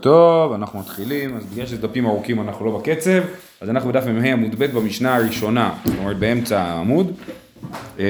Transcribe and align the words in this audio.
טוב, 0.00 0.52
אנחנו 0.52 0.78
מתחילים, 0.78 1.36
אז 1.36 1.46
בגלל 1.46 1.66
שזה 1.66 1.88
דפים 1.88 2.06
ארוכים 2.06 2.40
אנחנו 2.40 2.66
לא 2.66 2.78
בקצב, 2.78 3.22
אז 3.60 3.70
אנחנו 3.70 3.88
בדף 3.88 4.06
מ"ה 4.06 4.32
עמוד 4.32 4.54
ב' 4.58 4.64
במשנה 4.64 5.16
הראשונה, 5.16 5.74
זאת 5.84 5.98
אומרת 5.98 6.18
באמצע 6.18 6.62
העמוד. 6.62 7.12
אמ, 7.98 8.04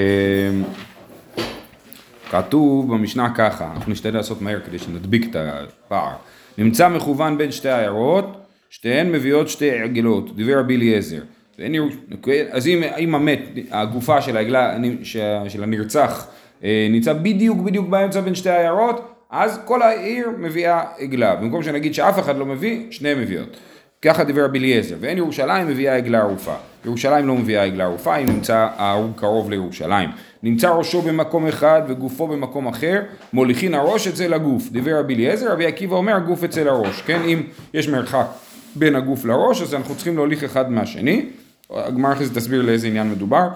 כתוב 2.30 2.94
במשנה 2.94 3.34
ככה, 3.34 3.72
אנחנו 3.74 3.92
נשתדל 3.92 4.16
לעשות 4.16 4.42
מהר 4.42 4.60
כדי 4.66 4.78
שנדביק 4.78 5.26
את 5.30 5.36
הפער. 5.36 6.12
נמצא 6.58 6.88
מכוון 6.88 7.38
בין 7.38 7.52
שתי 7.52 7.68
העיירות, 7.68 8.36
שתיהן 8.70 9.12
מביאות 9.12 9.48
שתי 9.48 9.70
עגלות, 9.70 10.36
דיבר 10.36 10.58
רבי 10.58 10.76
אליעזר. 10.76 11.20
אז 12.50 12.66
אם, 12.66 12.82
אם 12.98 13.14
המת, 13.14 13.40
הגופה 13.70 14.22
של 14.22 14.36
העגלה, 14.36 14.76
של 15.48 15.62
הנרצח, 15.62 16.26
אה, 16.64 16.86
נמצא 16.90 17.12
בדיוק 17.12 17.58
בדיוק 17.58 17.88
באמצע 17.88 18.20
בין 18.20 18.34
שתי 18.34 18.50
העיירות, 18.50 19.11
אז 19.32 19.60
כל 19.64 19.82
העיר 19.82 20.30
מביאה 20.38 20.84
עגלה. 20.98 21.36
במקום 21.36 21.62
שנגיד 21.62 21.94
שאף 21.94 22.18
אחד 22.18 22.36
לא 22.36 22.46
מביא, 22.46 22.86
שניהם 22.90 23.20
מביאות. 23.20 23.56
ככה 24.02 24.24
דיבר 24.24 24.44
רבי 24.44 24.58
אליעזר. 24.58 24.96
ואין 25.00 25.18
ירושלים 25.18 25.68
מביאה 25.68 25.96
עגלה 25.96 26.20
ערופה. 26.20 26.54
ירושלים 26.84 27.26
לא 27.26 27.34
מביאה 27.34 27.64
עגלה 27.64 27.84
ערופה, 27.84 28.16
אם 28.16 28.26
נמצא 28.26 28.68
ההרוג 28.76 29.12
קרוב 29.16 29.50
לירושלים. 29.50 30.10
נמצא 30.42 30.70
ראשו 30.70 31.02
במקום 31.02 31.46
אחד 31.46 31.82
וגופו 31.88 32.26
במקום 32.26 32.66
אחר, 32.66 33.02
מוליכין 33.32 33.74
הראש 33.74 34.08
אצל 34.08 34.34
הגוף. 34.34 34.68
דיבר 34.70 34.98
רבי 34.98 35.14
אליעזר, 35.14 35.52
רבי 35.52 35.66
עקיבא 35.66 35.96
אומר 35.96 36.16
הגוף 36.16 36.44
אצל 36.44 36.68
הראש. 36.68 37.02
כן, 37.02 37.20
אם 37.22 37.42
יש 37.74 37.88
מרחק 37.88 38.26
בין 38.74 38.96
הגוף 38.96 39.24
לראש, 39.24 39.62
אז 39.62 39.74
אנחנו 39.74 39.94
צריכים 39.94 40.16
להוליך 40.16 40.44
אחד 40.44 40.70
מהשני. 40.70 41.26
הגמר 41.70 42.12
אחרי 42.12 42.26
זה 42.26 42.34
תסביר 42.34 42.62
לאיזה 42.62 42.86
עניין 42.86 43.10
מדובר. 43.10 43.48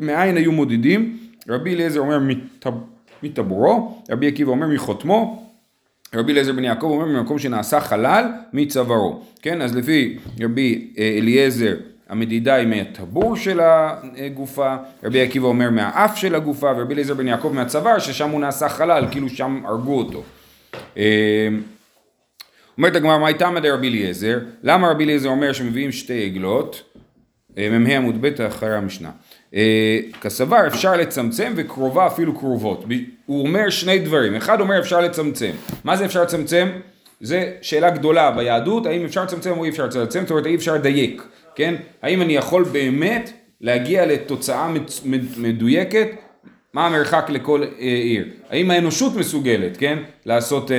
מאין 0.00 0.36
היו 0.36 0.52
מודדים? 0.52 1.18
רבי 1.48 1.74
אליעזר 1.74 2.00
אומר 2.00 2.18
מטבורו, 3.22 4.02
רבי 4.10 4.28
עקיבא 4.28 4.50
אומר 4.50 4.66
מחותמו, 4.66 5.48
רבי 6.14 6.32
אליעזר 6.32 6.52
בן 6.52 6.64
יעקב 6.64 6.86
אומר 6.86 7.04
ממקום 7.04 7.38
שנעשה 7.38 7.80
חלל 7.80 8.24
מצווארו, 8.52 9.22
כן, 9.42 9.62
אז 9.62 9.76
לפי 9.76 10.18
רבי 10.40 10.90
אה, 10.98 11.14
אליעזר 11.18 11.74
המדידה 12.08 12.54
היא 12.54 12.66
מהטבור 12.66 13.36
של 13.36 13.60
הגופה, 13.60 14.76
רבי 15.04 15.20
עקיבא 15.20 15.46
אומר 15.46 15.70
מהאף 15.70 16.16
של 16.16 16.34
הגופה, 16.34 16.72
ורבי 16.76 16.94
אליעזר 16.94 17.14
בן 17.14 17.28
יעקב 17.28 17.52
מהצוואר 17.54 17.98
ששם 17.98 18.30
הוא 18.30 18.40
נעשה 18.40 18.68
חלל, 18.68 19.04
כאילו 19.10 19.28
שם 19.28 19.62
הרגו 19.64 19.98
אותו. 19.98 20.22
אה, 20.96 21.48
אומרת 22.78 22.96
הגמרא, 22.96 23.18
מה 23.18 23.26
הייתה 23.26 23.50
מדי 23.50 23.70
רבי 23.70 23.88
אליעזר? 23.88 24.38
למה 24.62 24.90
רבי 24.90 25.04
אליעזר 25.04 25.28
אומר 25.28 25.52
שמביאים 25.52 25.92
שתי 25.92 26.24
עגלות? 26.24 26.82
אה, 27.58 27.78
מ"ה 27.78 27.96
עמוד 27.96 28.20
ב' 28.20 28.42
אחרי 28.42 28.76
המשנה. 28.76 29.10
אה, 29.54 29.98
כסבר 30.20 30.66
אפשר 30.66 30.96
לצמצם 30.96 31.52
וקרובה 31.56 32.06
אפילו 32.06 32.34
קרובות. 32.34 32.84
הוא 33.26 33.46
אומר 33.46 33.70
שני 33.70 33.98
דברים, 33.98 34.34
אחד 34.34 34.60
אומר 34.60 34.78
אפשר 34.78 35.00
לצמצם. 35.00 35.50
מה 35.84 35.96
זה 35.96 36.04
אפשר 36.04 36.22
לצמצם? 36.22 36.68
זה 37.20 37.52
שאלה 37.62 37.90
גדולה 37.90 38.30
ביהדות, 38.30 38.86
האם 38.86 39.04
אפשר 39.04 39.24
לצמצם 39.24 39.50
או 39.50 39.64
אי 39.64 39.70
אפשר 39.70 39.86
לצמצם, 39.86 40.20
זאת 40.20 40.30
אומרת 40.30 40.46
אי 40.46 40.54
אפשר 40.54 40.74
לדייק, 40.74 41.22
כן? 41.54 41.74
האם 42.02 42.22
אני 42.22 42.36
יכול 42.36 42.64
באמת 42.64 43.32
להגיע 43.60 44.06
לתוצאה 44.06 44.72
מדויקת, 45.36 46.08
מה 46.72 46.86
המרחק 46.86 47.26
לכל 47.28 47.62
אה, 47.62 47.68
עיר? 47.78 48.28
האם 48.50 48.70
האנושות 48.70 49.16
מסוגלת, 49.16 49.76
כן? 49.76 49.98
לעשות, 50.26 50.70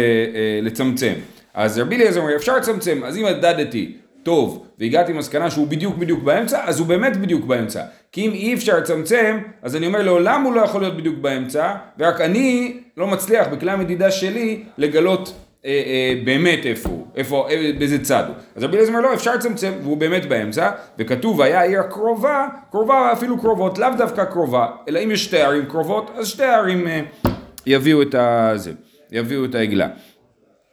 לצמצם. 0.62 1.14
אז 1.54 1.80
רבי 1.80 1.96
אליעזר 1.96 2.20
אומר 2.20 2.36
אפשר 2.36 2.58
לצמצם, 2.58 3.04
אז 3.04 3.18
אם 3.18 3.26
הדדתי 3.26 3.96
טוב 4.24 4.66
והגעתי 4.80 5.14
למסקנה 5.14 5.52
שהוא 5.52 5.68
בדיוק 5.68 5.96
בדיוק 5.96 6.24
באמצע, 6.24 6.66
אז 6.66 6.80
הוא 6.80 6.88
באמת 6.88 7.18
בדיוק 7.18 7.46
באמצע. 7.46 7.84
כי 8.12 8.26
אם 8.26 8.32
אי 8.32 8.54
אפשר 8.54 8.78
לצמצם, 8.78 9.38
אז 9.62 9.76
אני 9.76 9.88
אומר 9.88 10.02
לעולם 10.02 10.44
הוא 10.44 10.54
לא 10.54 10.62
יכול 10.62 10.82
להיות 10.82 10.98
בדיוק 10.98 11.18
באמצע, 11.18 11.76
ורק 12.00 12.22
אני 12.22 12.78
לא 12.98 13.08
מצליח 13.08 13.48
בכלי 13.48 13.72
המדידה 13.72 14.12
שלי 14.12 14.64
לגלות 14.78 15.34
אה, 15.66 15.72
אה, 15.72 16.22
באמת 16.24 16.66
איפה 16.66 16.90
הוא, 16.90 17.08
איפה, 17.16 17.48
אה, 17.50 17.72
באיזה 17.80 18.04
צד 18.04 18.24
הוא. 18.28 18.36
אז 18.56 18.64
רבי 18.64 18.74
אליעזר 18.74 18.92
אומר 18.92 19.02
לא, 19.02 19.14
אפשר 19.14 19.36
לצמצם, 19.36 19.72
והוא 19.84 19.98
באמת 19.98 20.26
באמצע, 20.26 20.72
וכתוב 21.00 21.42
היה 21.42 21.60
העיר 21.60 21.80
הקרובה, 21.80 22.48
קרובה 22.72 23.14
אפילו 23.14 23.40
קרובות, 23.40 23.78
לאו 23.78 23.90
דווקא 23.98 24.26
קרובה, 24.26 24.68
אלא 24.88 25.00
אם 25.04 25.12
יש 25.12 25.26
שתי 25.26 25.42
ערים 25.42 25.66
קרובות, 25.66 26.12
אז 26.16 26.28
שתי 26.28 26.44
ערים 26.44 26.88
אה, 26.88 27.02
יביאו 27.66 28.02
את 28.02 28.16
ה... 28.16 28.52
זה, 28.56 28.72
יביאו 29.12 29.46
את 29.46 29.56
העגלה. 29.56 29.88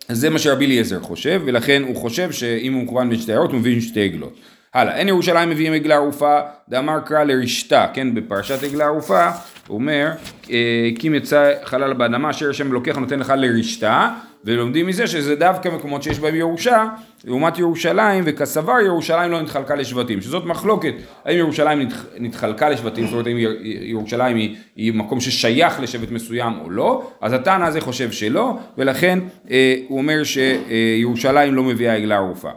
אז 0.09 0.19
זה 0.19 0.31
מה 0.31 0.39
שרבי 0.39 0.67
אליעזר 0.67 1.01
חושב, 1.01 1.43
ולכן 1.45 1.83
הוא 1.87 1.97
חושב 1.97 2.33
שאם 2.33 2.73
הוא 2.73 2.83
מכוון 2.83 3.11
בין 3.11 3.19
שתי 3.19 3.33
עיירות 3.33 3.51
הוא 3.51 3.61
מבין 3.61 3.81
שתי 3.81 4.05
עגלות. 4.05 4.33
הלאה, 4.77 4.97
אין 4.97 5.09
ירושלים 5.09 5.51
מביאים 5.51 5.73
עגלה 5.73 5.95
ערופה, 5.95 6.39
דאמר 6.69 7.01
קרא 7.01 7.25
לרשתה, 7.25 7.87
כן, 7.95 8.15
בפרשת 8.15 8.63
עגלה 8.63 8.85
ערופה, 8.85 9.29
הוא 9.67 9.75
אומר, 9.75 10.11
אה, 10.51 10.89
כי 10.99 11.09
מצא 11.09 11.53
חלל 11.65 11.93
באדמה 11.93 12.31
אשר 12.31 12.51
השם 12.51 12.73
לוקח 12.73 12.97
ונותן 12.97 13.19
לך 13.19 13.33
לרשתה, 13.37 14.09
ולומדים 14.45 14.87
מזה 14.87 15.07
שזה 15.07 15.37
דווקא 15.37 15.69
מקומות 15.69 16.03
שיש 16.03 16.19
בהם 16.19 16.35
ירושה, 16.35 16.85
לעומת 17.25 17.59
ירושלים, 17.59 18.25
וכסבר 18.27 18.81
ירושלים 18.85 19.31
לא 19.31 19.43
נתחלקה 19.43 19.75
לשבטים, 19.75 20.21
שזאת 20.21 20.45
מחלוקת, 20.45 20.95
האם 21.25 21.39
ירושלים 21.39 21.89
נתחלקה 22.19 22.69
לשבטים, 22.69 23.05
זאת 23.05 23.13
אומרת 23.13 23.27
האם 23.27 23.37
ירושלים 23.63 24.37
היא, 24.37 24.57
היא 24.77 24.95
מקום 24.95 25.21
ששייך 25.21 25.81
לשבט 25.81 26.11
מסוים 26.11 26.53
או 26.65 26.71
לא, 26.71 27.11
אז 27.21 27.33
הטענה 27.33 27.67
הזה 27.67 27.81
חושב 27.81 28.13
שלא, 28.13 28.59
ולכן 28.79 29.19
אה, 29.51 29.77
הוא 29.89 29.99
אומר 29.99 30.23
שירושלים 30.25 31.55
לא 31.55 31.63
מביאה 31.63 31.95
עגלה 31.95 32.17
ערופה. 32.17 32.51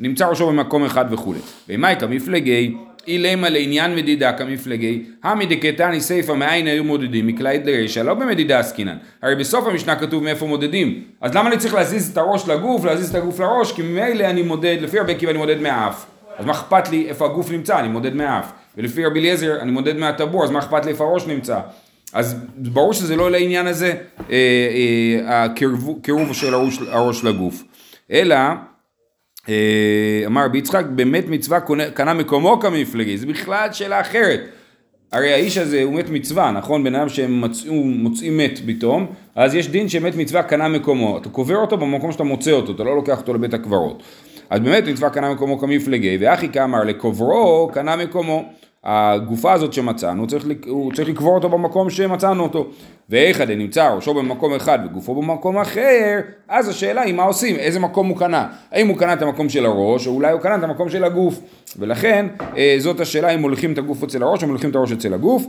נמצא 0.00 0.26
ראשו 0.26 0.46
במקום 0.46 0.84
אחד 0.84 1.04
וכולי. 1.12 1.40
ומאי 1.68 1.94
כמפלגי 2.00 2.74
אילמה 3.06 3.48
לעניין 3.48 3.94
מדידה 3.94 4.32
כמפלגי, 4.32 5.02
המדקתני 5.22 6.00
סיפא 6.00 6.32
מאין 6.32 6.66
היו 6.66 6.84
מודדים 6.84 7.26
מכלי 7.26 7.58
דרישא, 7.58 8.00
לא 8.00 8.14
במדידה 8.14 8.58
עסקינן. 8.58 8.96
הרי 9.22 9.34
בסוף 9.34 9.66
המשנה 9.66 9.96
כתוב 9.96 10.22
מאיפה 10.22 10.46
מודדים. 10.46 11.02
אז 11.20 11.34
למה 11.34 11.48
אני 11.48 11.58
צריך 11.58 11.74
להזיז 11.74 12.10
את 12.10 12.16
הראש 12.16 12.48
לגוף, 12.48 12.84
להזיז 12.84 13.10
את 13.10 13.14
הגוף 13.14 13.40
לראש? 13.40 13.72
כי 13.72 13.82
ממילא 13.82 14.24
אני 14.24 14.42
מודד, 14.42 14.76
לפי 14.80 14.98
רבי 14.98 15.12
עקיבא 15.12 15.30
אני 15.30 15.38
מודד 15.38 15.60
מהאף. 15.60 16.06
אז 16.38 16.44
מה 16.44 16.52
אכפת 16.52 16.88
לי 16.88 17.06
איפה 17.08 17.24
הגוף 17.24 17.50
נמצא, 17.50 17.78
אני 17.78 17.88
מודד 17.88 18.14
מהאף. 18.14 18.52
ולפי 18.76 19.04
רבי 19.04 19.20
אליעזר 19.20 19.60
אני 19.60 19.70
מודד 19.70 19.96
מהטבור, 19.96 20.44
אז 20.44 20.50
מה 20.50 20.58
אכפת 20.58 20.84
לי 20.84 20.90
איפה 20.90 21.04
הראש 21.04 21.26
נמצא. 21.26 21.58
אז 22.12 22.36
ברור 22.56 22.92
שזה 22.92 23.16
לא 23.16 23.30
לעניין 23.30 23.66
הזה 23.66 23.94
אה, 24.30 24.36
אה, 25.30 25.44
הקירוב 25.44 26.32
של 26.32 26.54
הראש, 26.54 26.78
הראש 26.90 27.24
לגוף. 27.24 27.62
אלא 28.10 28.36
אמר 30.26 30.44
רבי 30.44 30.58
יצחק, 30.58 30.84
באמת 30.84 31.28
מצווה 31.28 31.58
קנה 31.94 32.14
מקומו 32.14 32.60
כמפלגי, 32.60 33.18
זה 33.18 33.26
בכלל 33.26 33.68
שאלה 33.72 34.00
אחרת. 34.00 34.40
הרי 35.12 35.32
האיש 35.32 35.58
הזה 35.58 35.82
הוא 35.82 35.94
מת 35.94 36.10
מצווה, 36.10 36.50
נכון? 36.50 36.84
בן 36.84 36.94
אדם 36.94 37.08
שהם 37.08 37.40
מצאו, 37.40 37.74
מוצאים 37.74 38.36
מת 38.36 38.60
פתאום, 38.66 39.06
אז 39.34 39.54
יש 39.54 39.68
דין 39.68 39.88
שמת 39.88 40.16
מצווה 40.16 40.42
קנה 40.42 40.68
מקומו. 40.68 41.18
אתה 41.18 41.28
קובר 41.28 41.56
אותו 41.56 41.76
במקום 41.76 42.12
שאתה 42.12 42.24
מוצא 42.24 42.50
אותו, 42.50 42.72
אתה 42.72 42.84
לא 42.84 42.96
לוקח 42.96 43.18
אותו 43.18 43.34
לבית 43.34 43.54
הקברות. 43.54 44.02
אז 44.50 44.60
באמת 44.60 44.84
מצווה 44.88 45.10
קנה 45.10 45.34
מקומו 45.34 45.58
כמפלגי, 45.58 46.16
ואחי 46.20 46.48
כאמר 46.48 46.84
לקוברו 46.84 47.70
קנה 47.72 47.96
מקומו. 47.96 48.52
הגופה 48.88 49.52
הזאת 49.52 49.72
שמצאנו, 49.72 50.26
צריך, 50.26 50.46
הוא 50.68 50.92
צריך 50.92 51.08
לקבור 51.08 51.34
אותו 51.34 51.48
במקום 51.48 51.90
שמצאנו 51.90 52.42
אותו. 52.42 52.66
ואיכא 53.10 53.44
דנמצא 53.44 53.88
ראשו 53.88 54.14
במקום 54.14 54.54
אחד 54.54 54.78
וגופו 54.84 55.14
במקום 55.14 55.58
אחר, 55.58 56.20
אז 56.48 56.68
השאלה 56.68 57.02
היא 57.02 57.14
מה 57.14 57.22
עושים, 57.22 57.56
איזה 57.56 57.80
מקום 57.80 58.06
הוא 58.06 58.18
קנה. 58.18 58.48
האם 58.72 58.88
הוא 58.88 58.98
קנה 58.98 59.12
את 59.12 59.22
המקום 59.22 59.48
של 59.48 59.66
הראש, 59.66 60.06
או 60.06 60.12
אולי 60.12 60.32
הוא 60.32 60.40
קנה 60.40 60.54
את 60.54 60.62
המקום 60.62 60.88
של 60.88 61.04
הגוף. 61.04 61.40
ולכן 61.78 62.26
אה, 62.56 62.76
זאת 62.78 63.00
השאלה 63.00 63.28
אם 63.30 63.40
מוליכים 63.40 63.72
את 63.72 63.78
הגוף 63.78 64.02
אצל 64.02 64.22
הראש 64.22 64.42
או 64.42 64.48
מוליכים 64.48 64.70
את 64.70 64.76
הראש 64.76 64.92
אצל 64.92 65.14
הגוף. 65.14 65.46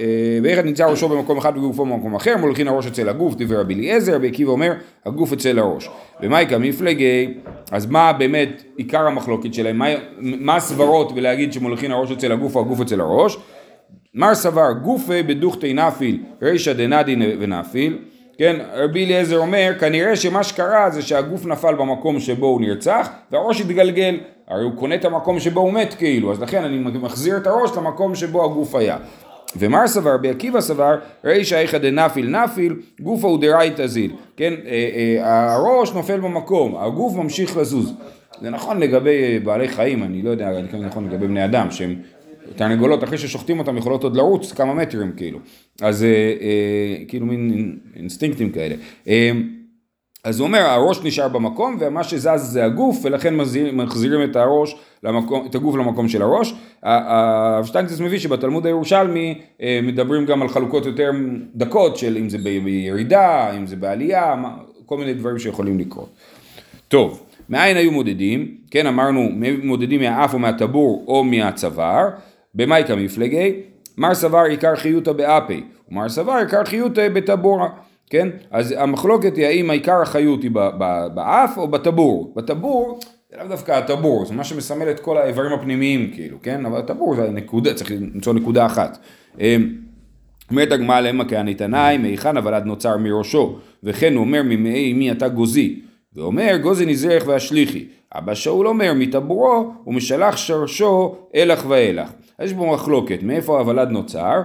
אה, 0.00 0.38
ואיך 0.42 0.58
נמצא 0.58 0.86
ראשו 0.86 1.08
במקום 1.08 1.38
אחד 1.38 1.56
וגופו 1.56 1.84
במקום 1.84 2.14
אחר, 2.14 2.36
מולכין 2.36 2.68
הראש 2.68 2.86
אצל 2.86 3.08
הגוף, 3.08 3.34
דברי 3.34 3.56
רבי 3.56 3.74
אליעזר, 3.74 4.14
רבי 4.14 4.44
אומר, 4.44 4.72
הגוף 5.06 5.32
אצל 5.32 5.58
הראש. 5.58 5.90
ומייקה 6.22 6.58
מפלגי, 6.58 7.34
אז 7.70 7.86
מה 7.86 8.12
באמת 8.12 8.62
עיקר 8.76 9.06
המחלוקת 9.06 9.54
שלהם, 9.54 9.78
מה, 9.78 9.86
מה 10.18 10.56
הסברות 10.56 11.12
ולהגיד 11.14 11.52
שמולכין 11.52 11.90
הראש 11.90 12.10
אצל 12.10 12.32
הגוף 12.32 12.56
או 12.56 12.60
הגוף 12.60 12.80
אצל 12.80 13.00
הראש? 13.00 13.38
מר 14.14 14.34
סבר 14.34 14.72
גופי 14.82 15.22
בדוכתי 15.22 15.72
נפיל, 15.74 16.22
רישא 16.42 16.72
דנדין 16.72 17.22
ונפיל, 17.40 17.98
כן, 18.38 18.56
רבי 18.74 19.04
אליעזר 19.04 19.38
אומר, 19.38 19.72
כנראה 19.80 20.16
שמה 20.16 20.44
שקרה 20.44 20.90
זה 20.90 21.02
שהגוף 21.02 21.46
נפל 21.46 21.74
במקום 21.74 22.20
שבו 22.20 22.46
הוא 22.46 22.60
נרצח, 22.60 23.08
והראש 23.30 23.60
התגלגל, 23.60 24.20
הרי 24.48 24.62
הוא 24.62 24.72
קונה 24.76 24.94
את 24.94 25.04
המקום 25.04 25.40
שבו 25.40 25.60
הוא 25.60 25.72
מת 25.72 25.94
כאילו, 25.94 26.32
אז 26.32 26.42
לכן 26.42 26.64
אני 26.64 26.78
מחזיר 26.78 27.36
את 27.36 27.46
הראש 27.46 27.70
למקום 27.76 28.14
שבו 28.14 28.44
הגוף 28.44 28.74
היה. 28.74 28.96
ומר 29.56 29.86
סבר, 29.86 30.14
רבי 30.14 30.30
עקיבא 30.30 30.60
סבר, 30.60 30.98
רישא 31.24 31.56
איכא 31.56 31.78
דנפיל 31.78 32.26
נפיל, 32.26 32.76
גופא 33.00 33.26
הוא 33.26 33.40
דרייתא 33.40 33.86
זיל. 33.86 34.12
כן, 34.36 34.54
אה, 34.66 35.18
אה, 35.24 35.54
הראש 35.54 35.92
נופל 35.92 36.20
במקום, 36.20 36.76
הגוף 36.76 37.16
ממשיך 37.16 37.56
לזוז. 37.56 37.92
זה 38.40 38.50
נכון 38.50 38.80
לגבי 38.80 39.22
אה, 39.22 39.38
בעלי 39.44 39.68
חיים, 39.68 40.02
אני 40.02 40.22
לא 40.22 40.30
יודע, 40.30 40.58
אני 40.58 40.68
כן 40.68 40.78
נכון 40.78 41.08
לגבי 41.08 41.26
בני 41.26 41.44
אדם, 41.44 41.70
שהם 41.70 41.94
תרנגולות, 42.56 43.04
אחרי 43.04 43.18
ששוחטים 43.18 43.58
אותם 43.58 43.76
יכולות 43.76 44.04
עוד 44.04 44.16
לרוץ 44.16 44.52
כמה 44.52 44.74
מטרים 44.74 45.12
כאילו. 45.16 45.38
אז 45.82 46.06
כאילו 47.08 47.26
מין 47.26 47.76
אינסטינקטים 47.96 48.50
כאלה. 48.52 48.74
אז 50.24 50.40
הוא 50.40 50.46
אומר 50.46 50.60
הראש 50.60 51.00
נשאר 51.04 51.28
במקום 51.28 51.76
ומה 51.80 52.04
שזז 52.04 52.40
זה 52.42 52.64
הגוף 52.64 53.00
ולכן 53.02 53.34
מחזירים 53.72 54.30
את 54.30 54.36
הראש 54.36 54.76
למקום, 55.02 55.46
את 55.46 55.54
הגוף 55.54 55.76
למקום 55.76 56.08
של 56.08 56.22
הראש. 56.22 56.54
הרב 56.82 57.64
שטיינקס 57.64 58.00
מביא 58.00 58.18
שבתלמוד 58.18 58.66
הירושלמי 58.66 59.40
אה, 59.62 59.80
מדברים 59.82 60.26
גם 60.26 60.42
על 60.42 60.48
חלוקות 60.48 60.86
יותר 60.86 61.10
דקות 61.54 61.96
של 61.96 62.16
אם 62.16 62.28
זה 62.28 62.38
בירידה, 62.38 63.50
אם 63.56 63.66
זה 63.66 63.76
בעלייה, 63.76 64.34
כל 64.86 64.98
מיני 64.98 65.14
דברים 65.14 65.38
שיכולים 65.38 65.78
לקרות. 65.78 66.08
טוב, 66.88 67.22
מאין 67.48 67.76
היו 67.76 67.92
מודדים? 67.92 68.54
כן, 68.70 68.86
אמרנו, 68.86 69.28
מודדים 69.62 70.00
מהאף 70.00 70.34
או 70.34 70.38
מהטבור 70.38 71.04
או 71.08 71.24
מהצוואר. 71.24 72.08
במאי 72.54 72.84
כמפלגי? 72.86 73.52
מר 73.98 74.14
סבר 74.14 74.38
עיקר 74.38 74.76
חיותא 74.76 75.12
באפי, 75.12 75.62
ומר 75.90 76.08
סבר 76.08 76.32
עיקר 76.32 76.64
חיותא 76.64 77.08
בטבורה. 77.08 77.68
כן? 78.10 78.28
אז 78.50 78.74
המחלוקת 78.78 79.36
היא 79.36 79.46
האם 79.46 79.70
העיקר 79.70 80.02
החיות 80.02 80.42
היא 80.42 80.50
באף 81.14 81.58
או 81.58 81.68
בטבור. 81.68 82.32
בטבור 82.36 83.00
זה 83.30 83.36
לאו 83.36 83.48
דווקא 83.48 83.72
הטבור, 83.72 84.26
זה 84.26 84.34
מה 84.34 84.44
שמסמל 84.44 84.90
את 84.90 85.00
כל 85.00 85.18
האיברים 85.18 85.52
הפנימיים 85.52 86.10
כאילו, 86.14 86.38
כן? 86.42 86.66
אבל 86.66 86.78
הטבור 86.78 87.16
זה 87.16 87.30
נקודה, 87.30 87.74
צריך 87.74 87.90
למצוא 87.90 88.34
נקודה 88.34 88.66
אחת. 88.66 88.98
אמ, 89.40 89.74
אומרת 90.50 90.72
הגמרא 90.72 91.00
למה 91.00 91.28
כהניתנאי, 91.28 91.98
מהיכן 91.98 92.36
הוולד 92.36 92.64
נוצר 92.64 92.96
מראשו, 92.96 93.58
וכן 93.82 94.14
הוא 94.14 94.20
אומר 94.20 94.42
ממאי 94.44 94.92
מי 94.92 95.10
אתה 95.12 95.28
גוזי, 95.28 95.80
ואומר 96.16 96.56
גוזי 96.62 96.86
נזרח 96.86 97.22
והשליחי. 97.26 97.84
אבא 98.14 98.34
שאול 98.34 98.68
אומר 98.68 98.92
מטבורו 98.94 99.72
ומשלח 99.86 100.36
שרשו 100.36 101.16
אלך 101.34 101.64
ואילך. 101.68 102.10
אז 102.38 102.50
יש 102.50 102.56
פה 102.56 102.72
מחלוקת, 102.74 103.22
מאיפה 103.22 103.58
הוולד 103.58 103.88
נוצר? 103.88 104.42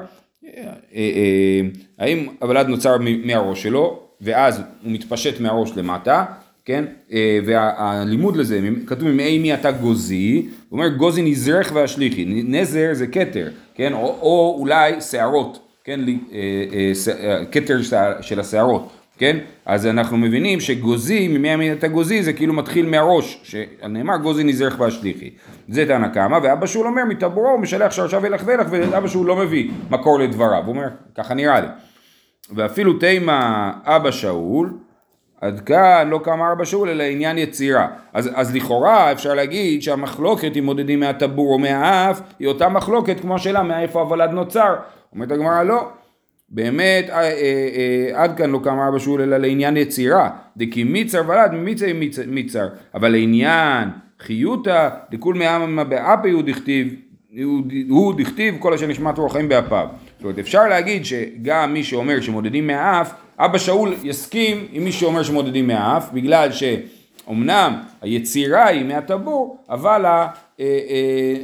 אה, 0.57 0.71
אה, 0.95 1.61
האם 1.99 2.27
הוולד 2.39 2.67
נוצר 2.67 2.97
מהראש 3.25 3.63
שלו, 3.63 3.99
ואז 4.21 4.57
הוא 4.57 4.91
מתפשט 4.91 5.39
מהראש 5.39 5.71
למטה, 5.75 6.25
כן? 6.65 6.85
אה, 7.13 7.39
והלימוד 7.45 8.35
לזה, 8.35 8.59
כתוב 8.87 9.07
ממאי 9.07 9.39
מי 9.39 9.53
אתה 9.53 9.71
גוזי, 9.71 10.47
הוא 10.69 10.79
אומר 10.79 10.89
גוזי 10.89 11.21
נזרך 11.21 11.71
והשליחי, 11.75 12.25
נזר 12.27 12.89
זה 12.93 13.07
כתר, 13.07 13.47
כן? 13.75 13.93
או 13.93 14.55
אולי 14.59 15.01
שערות, 15.01 15.59
כן? 15.83 15.99
כתר 17.51 17.77
של 18.21 18.39
השערות. 18.39 18.91
כן? 19.17 19.37
אז 19.65 19.87
אנחנו 19.87 20.17
מבינים 20.17 20.59
שגוזי, 20.59 21.27
ממי 21.27 21.73
אתה 21.73 21.87
גוזי 21.87 22.23
זה 22.23 22.33
כאילו 22.33 22.53
מתחיל 22.53 22.85
מהראש, 22.85 23.39
שנאמר 23.43 24.17
גוזי 24.17 24.43
נזרך 24.43 24.79
והשליחי. 24.79 25.29
זה 25.69 25.85
תנא 25.85 26.07
קמא, 26.07 26.39
ואבא 26.43 26.65
שאול 26.65 26.87
אומר 26.87 27.05
מטבורו 27.05 27.49
הוא 27.49 27.59
משלח 27.59 27.91
שרשיו 27.91 28.25
ילך 28.25 28.41
וילך, 28.45 28.67
ואבא 28.71 29.07
שאול 29.07 29.27
לא 29.27 29.35
מביא 29.35 29.71
מקור 29.89 30.19
לדבריו, 30.19 30.63
הוא 30.65 30.75
אומר, 30.75 30.87
ככה 31.15 31.33
נראה 31.33 31.61
לי. 31.61 31.67
ואפילו 32.55 32.93
תימא 32.93 33.69
אבא 33.85 34.11
שאול, 34.11 34.73
עד 35.41 35.59
כאן 35.59 36.07
לא 36.09 36.19
קם 36.23 36.41
אבא 36.41 36.65
שאול 36.65 36.89
אלא 36.89 37.03
עניין 37.03 37.37
יצירה. 37.37 37.87
אז, 38.13 38.29
אז 38.33 38.55
לכאורה 38.55 39.11
אפשר 39.11 39.33
להגיד 39.33 39.81
שהמחלוקת 39.81 40.57
אם 40.57 40.65
מודדים 40.65 40.99
מהטבור 40.99 41.53
או 41.53 41.59
מהאף 41.59 42.21
היא 42.39 42.47
אותה 42.47 42.69
מחלוקת 42.69 43.19
כמו 43.19 43.35
השאלה 43.35 43.63
מאיפה 43.63 44.01
הוולד 44.01 44.29
נוצר. 44.29 44.75
אומרת 45.13 45.31
הגמרא 45.31 45.63
לא. 45.63 45.87
באמת 46.49 47.09
אה, 47.09 47.21
אה, 47.21 47.29
אה, 47.31 48.23
עד 48.23 48.37
כאן 48.37 48.49
לא 48.49 48.59
קם 48.63 48.79
ארבע 48.79 48.99
שאול 48.99 49.21
אלא 49.21 49.37
לעניין 49.37 49.77
יצירה, 49.77 50.29
דכי 50.57 50.83
מיצר 50.83 51.21
ולד 51.27 51.51
ממיצר 51.53 51.85
מיצר, 52.27 52.67
אבל 52.93 53.09
לעניין 53.09 53.89
חיותא 54.19 54.89
דכול 55.11 55.35
מעמא 55.35 55.83
באפי 55.83 56.29
הוא 56.29 56.43
דכתיב, 56.43 56.95
הוא 57.89 58.13
דכתיב 58.17 58.55
כל 58.59 58.73
אשר 58.73 58.87
נשמע 58.87 59.11
תור 59.11 59.25
החיים 59.25 59.49
באפיו. 59.49 59.87
זאת 60.15 60.23
אומרת 60.23 60.39
אפשר 60.39 60.67
להגיד 60.67 61.05
שגם 61.05 61.73
מי 61.73 61.83
שאומר 61.83 62.21
שמודדים 62.21 62.67
מהאף, 62.67 63.13
אבא 63.39 63.57
שאול 63.57 63.93
יסכים 64.03 64.67
עם 64.71 64.83
מי 64.83 64.91
שאומר 64.91 65.23
שמודדים 65.23 65.67
מהאף, 65.67 66.09
בגלל 66.13 66.49
שאומנם 66.51 67.73
היצירה 68.01 68.67
היא 68.67 68.85
מהטבור, 68.85 69.57
אבל 69.69 70.05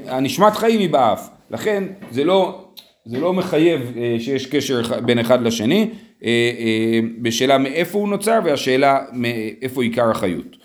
הנשמת 0.07 0.53
חיים 0.53 0.79
היא 0.79 0.89
באף. 0.89 1.29
לכן 1.51 1.83
זה 2.11 2.23
לא 2.23 2.60
זה 3.05 3.19
לא 3.19 3.33
מחייב 3.33 3.93
אה, 3.97 4.15
שיש 4.19 4.45
קשר 4.45 4.81
בין 5.05 5.19
אחד 5.19 5.41
לשני, 5.41 5.89
אה, 6.23 6.29
אה, 6.59 6.99
בשאלה 7.21 7.57
מאיפה 7.57 7.97
הוא 7.99 8.09
נוצר 8.09 8.39
והשאלה 8.45 8.99
מאיפה 9.13 9.83
עיקר 9.83 10.11
החיות. 10.11 10.57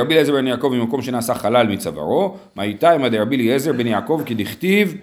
רבי 0.00 0.14
אליעזר 0.14 0.32
בן 0.32 0.46
יעקב 0.46 0.68
ממקום 0.72 1.02
שנעשה 1.02 1.34
חלל 1.34 1.66
מצווארו, 1.66 2.36
מה 2.54 2.62
איתה 2.62 2.90
עם 2.90 3.04
רבי 3.04 3.36
אליעזר 3.36 3.72
בן 3.72 3.86
יעקב 3.86 4.22
כדכתיב 4.26 4.96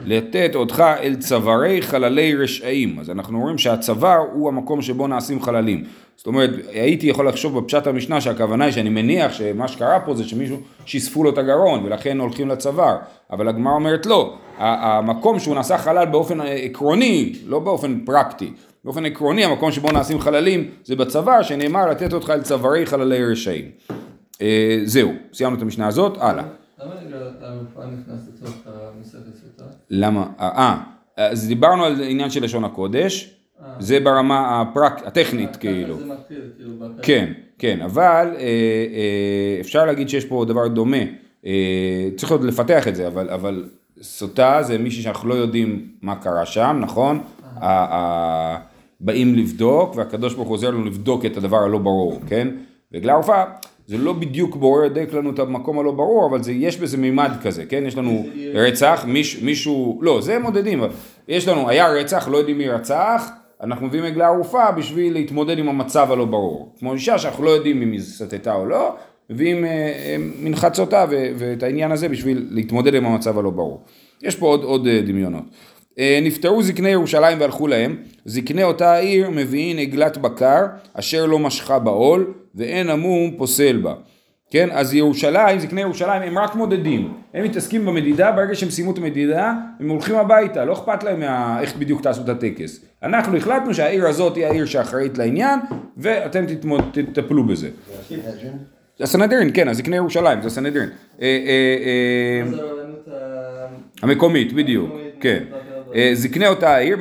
לתת 0.00 0.54
אותך 0.54 0.84
אל 1.02 1.14
צווארי 1.14 1.82
חללי 1.82 2.34
רשעים. 2.34 2.98
אז 2.98 3.10
אנחנו 3.10 3.40
רואים 3.40 3.58
שהצוואר 3.58 4.18
הוא 4.32 4.48
המקום 4.48 4.82
שבו 4.82 5.06
נעשים 5.06 5.42
חללים. 5.42 5.84
זאת 6.20 6.26
אומרת, 6.26 6.50
הייתי 6.72 7.06
יכול 7.06 7.28
לחשוב 7.28 7.58
בפשט 7.58 7.86
המשנה 7.86 8.20
שהכוונה 8.20 8.64
היא 8.64 8.72
שאני 8.72 8.88
מניח 8.88 9.32
שמה 9.32 9.68
שקרה 9.68 10.00
פה 10.00 10.14
זה 10.14 10.24
שמישהו 10.24 10.56
שיספו 10.84 11.24
לו 11.24 11.30
את 11.30 11.38
הגרון 11.38 11.84
ולכן 11.84 12.20
הולכים 12.20 12.48
לצוואר. 12.48 12.96
אבל 13.30 13.48
הגמרא 13.48 13.72
אומרת 13.72 14.06
לא, 14.06 14.36
המקום 14.58 15.38
שהוא 15.38 15.54
נעשה 15.54 15.78
חלל 15.78 16.06
באופן 16.06 16.40
עקרוני, 16.40 17.32
לא 17.46 17.58
באופן 17.58 18.00
פרקטי, 18.04 18.52
באופן 18.84 19.06
עקרוני 19.06 19.44
המקום 19.44 19.72
שבו 19.72 19.92
נעשים 19.92 20.20
חללים 20.20 20.70
זה 20.84 20.96
בצוואר 20.96 21.42
שנאמר 21.42 21.90
לתת 21.90 22.12
אותך 22.12 22.30
אל 22.30 22.42
צווארי 22.42 22.86
חללי 22.86 23.24
רשעים. 23.24 23.70
אה, 24.42 24.80
זהו, 24.84 25.12
סיימנו 25.32 25.56
את 25.56 25.62
המשנה 25.62 25.86
הזאת, 25.86 26.18
הלאה. 26.20 26.44
למה 26.78 26.94
הרפואה 27.40 27.86
לתוך 27.86 28.54
המסכת 28.66 29.36
סוטה? 29.36 29.70
למה? 29.90 30.26
אה, 30.40 30.78
אז 31.16 31.48
דיברנו 31.48 31.84
על 31.84 32.02
עניין 32.02 32.30
של 32.30 32.44
לשון 32.44 32.64
הקודש, 32.64 33.24
אה. 33.24 33.39
זה 33.78 34.00
ברמה 34.00 34.60
הפרק, 34.60 35.02
הטכנית 35.06 35.56
כאילו. 35.56 35.98
זה 35.98 36.04
מתחיל 36.04 36.50
כאילו 36.56 36.86
כן, 37.02 37.32
כן, 37.58 37.82
אבל 37.82 38.36
אפשר 39.60 39.86
להגיד 39.86 40.08
שיש 40.08 40.24
פה 40.24 40.44
דבר 40.48 40.68
דומה, 40.68 40.96
צריך 42.16 42.32
עוד 42.32 42.44
לפתח 42.44 42.88
את 42.88 42.96
זה, 42.96 43.06
אבל, 43.06 43.30
אבל 43.30 43.68
סוטה 44.02 44.62
זה 44.62 44.78
מישהי 44.78 45.02
שאנחנו 45.02 45.28
לא 45.28 45.34
יודעים 45.34 45.88
מה 46.02 46.16
קרה 46.16 46.46
שם, 46.46 46.78
נכון? 46.80 47.20
באים 49.00 49.34
לבדוק, 49.34 49.96
והקדוש 49.96 50.34
ברוך 50.34 50.48
הוא 50.48 50.54
עוזר 50.54 50.70
לנו 50.70 50.84
לבדוק 50.84 51.26
את 51.26 51.36
הדבר 51.36 51.56
הלא 51.56 51.78
ברור, 51.78 52.20
כן? 52.26 52.48
ועגלה 52.92 53.12
ערופה 53.12 53.42
זה 53.86 53.98
לא 53.98 54.12
בדיוק 54.12 54.56
בורר 54.56 54.88
דק 54.88 55.12
לנו 55.12 55.30
את 55.30 55.38
המקום 55.38 55.78
הלא 55.78 55.92
ברור, 55.92 56.26
אבל 56.26 56.42
זה, 56.42 56.52
יש 56.52 56.78
בזה 56.78 56.96
מימד 56.96 57.30
כזה, 57.42 57.64
כן? 57.66 57.82
יש 57.86 57.96
לנו 57.96 58.26
רצח, 58.54 59.04
מיש, 59.08 59.42
מישהו, 59.42 59.98
לא, 60.02 60.20
זה 60.20 60.38
מודדים, 60.38 60.82
יש 61.28 61.48
לנו, 61.48 61.68
היה 61.68 61.88
רצח, 61.88 62.28
לא 62.28 62.36
יודעים 62.36 62.58
מי 62.58 62.68
רצח, 62.68 63.30
אנחנו 63.62 63.86
מביאים 63.86 64.04
עגלה 64.04 64.26
ערופה 64.26 64.70
בשביל 64.70 65.12
להתמודד 65.12 65.58
עם 65.58 65.68
המצב 65.68 66.12
הלא 66.12 66.24
ברור. 66.24 66.74
כמו 66.78 66.94
אישה 66.94 67.18
שאנחנו 67.18 67.44
לא 67.44 67.50
יודעים 67.50 67.82
אם 67.82 67.92
היא 67.92 68.00
סטתה 68.00 68.54
או 68.54 68.66
לא, 68.66 68.96
מביאים 69.30 69.64
אה, 69.64 69.70
אה, 69.70 70.16
מנחצותה 70.42 71.04
ואת 71.38 71.62
העניין 71.62 71.92
הזה 71.92 72.08
בשביל 72.08 72.46
להתמודד 72.50 72.94
עם 72.94 73.06
המצב 73.06 73.38
הלא 73.38 73.50
ברור. 73.50 73.80
יש 74.22 74.36
פה 74.36 74.46
עוד, 74.46 74.64
עוד 74.64 74.86
אה, 74.86 75.00
דמיונות. 75.00 75.44
נפטרו 76.22 76.62
זקני 76.62 76.88
ירושלים 76.88 77.40
והלכו 77.40 77.66
להם, 77.66 77.96
זקני 78.24 78.62
אותה 78.62 78.92
העיר 78.92 79.30
מביאים 79.30 79.78
עגלת 79.78 80.18
בקר 80.18 80.66
אשר 80.94 81.26
לא 81.26 81.38
משכה 81.38 81.78
בעול 81.78 82.34
ואין 82.54 82.90
עמום 82.90 83.30
פוסל 83.36 83.76
בה. 83.76 83.94
כן, 84.50 84.68
אז 84.72 84.94
ירושלים, 84.94 85.58
זקני 85.58 85.80
ירושלים 85.80 86.22
הם 86.22 86.38
רק 86.38 86.54
מודדים, 86.54 87.14
הם 87.34 87.44
מתעסקים 87.44 87.86
במדידה, 87.86 88.32
ברגע 88.32 88.54
שהם 88.54 88.70
סיימו 88.70 88.92
את 88.92 88.98
המדידה 88.98 89.52
הם 89.80 89.88
הולכים 89.88 90.16
הביתה, 90.16 90.64
לא 90.64 90.72
אכפת 90.72 91.02
להם 91.02 91.20
מה, 91.20 91.60
איך 91.60 91.76
בדיוק 91.76 92.02
תעשו 92.02 92.22
את 92.22 92.28
הטקס. 92.28 92.84
אנחנו 93.02 93.36
החלטנו 93.36 93.74
שהעיר 93.74 94.06
הזאת 94.06 94.36
היא 94.36 94.46
העיר 94.46 94.66
שאחראית 94.66 95.18
לעניין 95.18 95.60
ואתם 95.96 96.44
תטפלו 96.92 97.44
בזה. 97.44 97.68
זה 98.98 99.04
הסנהדרין, 99.04 99.50
כן, 99.54 99.68
הזקני 99.68 99.96
ירושלים, 99.96 100.42
זה 100.42 100.46
הסנהדרין. 100.46 100.88
אה, 101.22 101.26
אה, 101.26 101.76
אה, 101.86 103.66
המקומית, 104.02 104.52
בדיוק, 104.52 104.90
כן. 105.20 105.44
זקני 106.14 106.46
אותה 106.46 106.74
העיר 106.74 106.96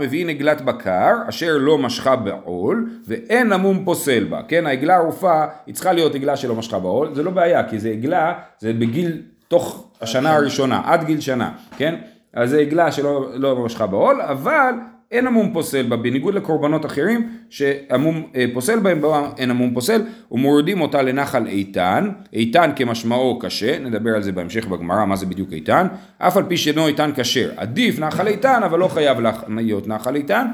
מביאים 0.00 0.28
עגלת 0.28 0.60
בקר 0.62 1.12
אשר 1.28 1.56
לא 1.58 1.78
משכה 1.78 2.16
בעול 2.16 2.90
ואין 3.06 3.52
עמום 3.52 3.84
פוסל 3.84 4.24
בה, 4.24 4.40
כן, 4.48 4.66
העגלה 4.66 4.94
הערופה 4.94 5.44
היא 5.66 5.74
צריכה 5.74 5.92
להיות 5.92 6.14
עגלה 6.14 6.36
שלא 6.36 6.54
משכה 6.54 6.78
בעול, 6.78 7.14
זה 7.14 7.22
לא 7.22 7.30
בעיה 7.30 7.68
כי 7.68 7.78
זה 7.78 7.88
עגלה, 7.88 8.34
זה 8.58 8.72
בגיל, 8.72 9.22
תוך 9.48 9.90
השנה 10.00 10.34
הראשונה, 10.34 10.82
עד 10.84 11.04
גיל 11.04 11.20
שנה, 11.20 11.50
כן, 11.76 11.94
אז 12.34 12.50
זה 12.50 12.58
עגלה 12.58 12.92
שלא 12.92 13.28
לא 13.34 13.56
משכה 13.64 13.86
בעול, 13.86 14.20
אבל 14.20 14.74
אין 15.10 15.26
המום 15.26 15.52
פוסל 15.52 15.82
בה, 15.82 15.96
בניגוד 15.96 16.34
לקורבנות 16.34 16.86
אחרים 16.86 17.28
שהמום 17.50 18.22
אה, 18.36 18.44
פוסל 18.54 18.78
בהם, 18.78 19.02
אין 19.38 19.50
המום 19.50 19.74
פוסל, 19.74 20.02
ומורידים 20.30 20.80
אותה 20.80 21.02
לנחל 21.02 21.46
איתן, 21.46 22.08
איתן 22.32 22.70
כמשמעו 22.76 23.38
קשה, 23.38 23.78
נדבר 23.78 24.10
על 24.10 24.22
זה 24.22 24.32
בהמשך 24.32 24.66
בגמרא, 24.66 25.04
מה 25.04 25.16
זה 25.16 25.26
בדיוק 25.26 25.52
איתן, 25.52 25.86
אף 26.18 26.36
על 26.36 26.44
פי 26.48 26.56
שאינו 26.56 26.86
איתן 26.86 27.10
כשר, 27.16 27.50
עדיף 27.56 27.98
נחל 27.98 28.26
איתן, 28.26 28.62
אבל 28.62 28.78
לא 28.78 28.88
חייב 28.88 29.18
להיות 29.48 29.88
נחל 29.88 30.16
איתן, 30.16 30.46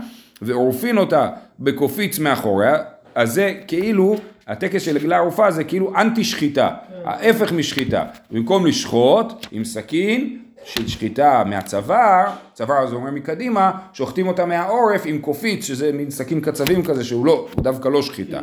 ועורפין 0.42 0.98
אותה 0.98 1.28
בקופיץ 1.60 2.18
מאחוריה, 2.18 2.76
אז 3.14 3.32
זה 3.34 3.54
כאילו, 3.66 4.16
הטקס 4.46 4.82
של 4.82 4.96
עגלה 4.96 5.16
ערופה 5.16 5.50
זה 5.50 5.64
כאילו 5.64 5.92
אנטי 5.96 6.24
שחיטה, 6.24 6.68
ההפך 7.04 7.52
משחיטה, 7.52 8.04
במקום 8.30 8.66
לשחוט 8.66 9.46
עם 9.52 9.64
סכין, 9.64 10.38
של 10.64 10.88
שחיטה 10.88 11.42
מהצוואר, 11.46 12.24
צוואר 12.54 12.86
זה 12.86 12.94
אומר 12.94 13.10
מקדימה, 13.10 13.70
שוחטים 13.92 14.28
אותה 14.28 14.46
מהעורף 14.46 15.02
עם 15.04 15.18
קופיץ, 15.18 15.64
שזה 15.64 15.92
מין 15.92 16.10
סכין 16.10 16.40
קצבים 16.40 16.84
כזה 16.84 17.04
שהוא 17.04 17.26
לא, 17.26 17.48
הוא 17.54 17.64
דווקא 17.64 17.88
לא 17.88 18.02
שחיטה, 18.02 18.40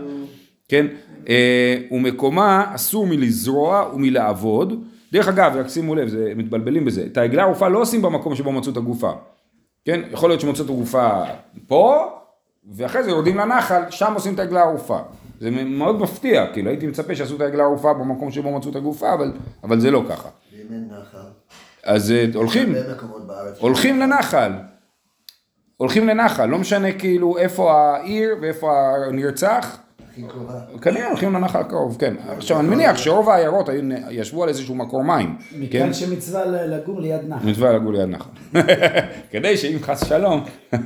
כן? 0.67 0.87
אה, 1.29 1.77
ומקומה 1.91 2.71
אסור 2.75 3.07
מלזרוע 3.07 3.91
ומלעבוד, 3.93 4.83
דרך 5.11 5.27
אגב, 5.27 5.55
רק 5.55 5.67
שימו 5.67 5.95
לב, 5.95 6.07
זה, 6.07 6.33
מתבלבלים 6.35 6.85
בזה, 6.85 7.05
את 7.05 7.17
העגלה 7.17 7.41
הערופה 7.41 7.67
לא 7.67 7.81
עושים 7.81 8.01
במקום 8.01 8.35
שבו 8.35 8.51
מצאו 8.51 8.71
את 8.71 8.77
הגופה, 8.77 9.11
כן? 9.85 10.01
יכול 10.11 10.29
להיות 10.29 10.41
שמצאו 10.41 10.65
את 10.65 10.69
הגופה 10.69 11.23
פה, 11.67 12.05
ואחרי 12.71 13.03
זה 13.03 13.09
יורדים 13.09 13.37
לנחל, 13.37 13.81
שם 13.89 14.13
עושים 14.13 14.33
את 14.33 14.39
העגלה 14.39 14.59
הערופה. 14.59 14.99
זה 15.39 15.51
מאוד 15.51 16.01
מפתיע, 16.01 16.47
כאילו 16.53 16.69
הייתי 16.69 16.87
מצפה 16.87 17.15
שעשו 17.15 17.35
את 17.35 17.41
העגלה 17.41 17.63
הערופה 17.63 17.93
במקום 17.93 18.31
שבו 18.31 18.57
מצאו 18.57 18.71
את 18.71 18.75
הגופה, 18.75 19.13
אבל, 19.13 19.31
אבל 19.63 19.79
זה 19.79 19.91
לא 19.91 20.03
ככה. 20.09 20.29
ואם 20.51 20.65
אין 20.71 20.89
נחל, 20.91 21.27
אז 21.87 22.11
אה, 22.11 22.25
הולכים. 22.33 22.75
הולכים 23.59 23.99
לנחל. 23.99 24.51
הולכים 25.77 26.07
לנחל, 26.07 26.45
לא 26.45 26.57
משנה 26.57 26.91
כאילו 26.91 27.37
איפה 27.37 27.73
העיר 27.73 28.35
ואיפה 28.41 28.71
הנרצח, 29.07 29.77
הכי 30.11 30.21
קרובה. 30.27 30.53
כנראה 30.81 31.07
הולכים 31.07 31.33
לנחל 31.33 31.59
הקרוב, 31.59 31.97
כן. 31.99 32.13
עכשיו 32.37 32.59
אני 32.59 32.67
מניח 32.67 32.97
שרוב 32.97 33.29
העיירות 33.29 33.69
ישבו 34.09 34.43
על 34.43 34.49
איזשהו 34.49 34.75
מקור 34.75 35.03
מים, 35.03 35.35
כן? 35.49 35.59
מכאן 35.59 35.93
שמצווה 35.93 36.45
ל- 36.45 36.73
לגור 36.75 37.01
ליד 37.01 37.21
נחל. 37.27 37.47
מצווה 37.49 37.71
לגור 37.73 37.93
ליד 37.93 38.09
נחל. 38.09 38.29
כדי 39.31 39.57
שאם 39.57 39.77
חס 39.81 40.07
שלום, 40.07 40.43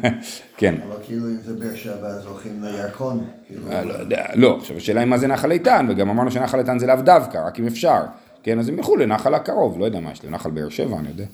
כן. 0.57 0.75
אבל 0.87 0.95
כאילו 1.05 1.25
אם 1.27 1.37
זה 1.41 1.53
באר 1.53 1.75
שבע 1.75 2.07
אז 2.07 2.25
הולכים 2.25 2.63
לירקון. 2.63 3.25
כאילו, 3.47 3.71
אה, 3.71 3.83
לא 3.83 3.95
לא, 4.33 4.57
עכשיו 4.57 4.77
השאלה 4.77 4.99
היא 5.01 5.07
מה 5.09 5.17
זה 5.17 5.27
נחל 5.27 5.51
איתן, 5.51 5.85
וגם 5.89 6.09
אמרנו 6.09 6.31
שנחל 6.31 6.59
איתן 6.59 6.79
זה 6.79 6.87
לאו 6.87 6.95
דווקא, 6.95 7.37
רק 7.47 7.59
אם 7.59 7.67
אפשר, 7.67 7.99
כן, 8.43 8.59
אז 8.59 8.69
הם 8.69 8.77
ילכו 8.77 8.95
לנחל 8.95 9.33
הקרוב, 9.33 9.79
לא 9.79 9.85
יודע 9.85 9.99
מה 9.99 10.11
יש 10.11 10.25
לנחל 10.25 10.49
באר 10.49 10.69
שבע, 10.69 10.97
אני 10.99 11.07
יודע. 11.07 11.25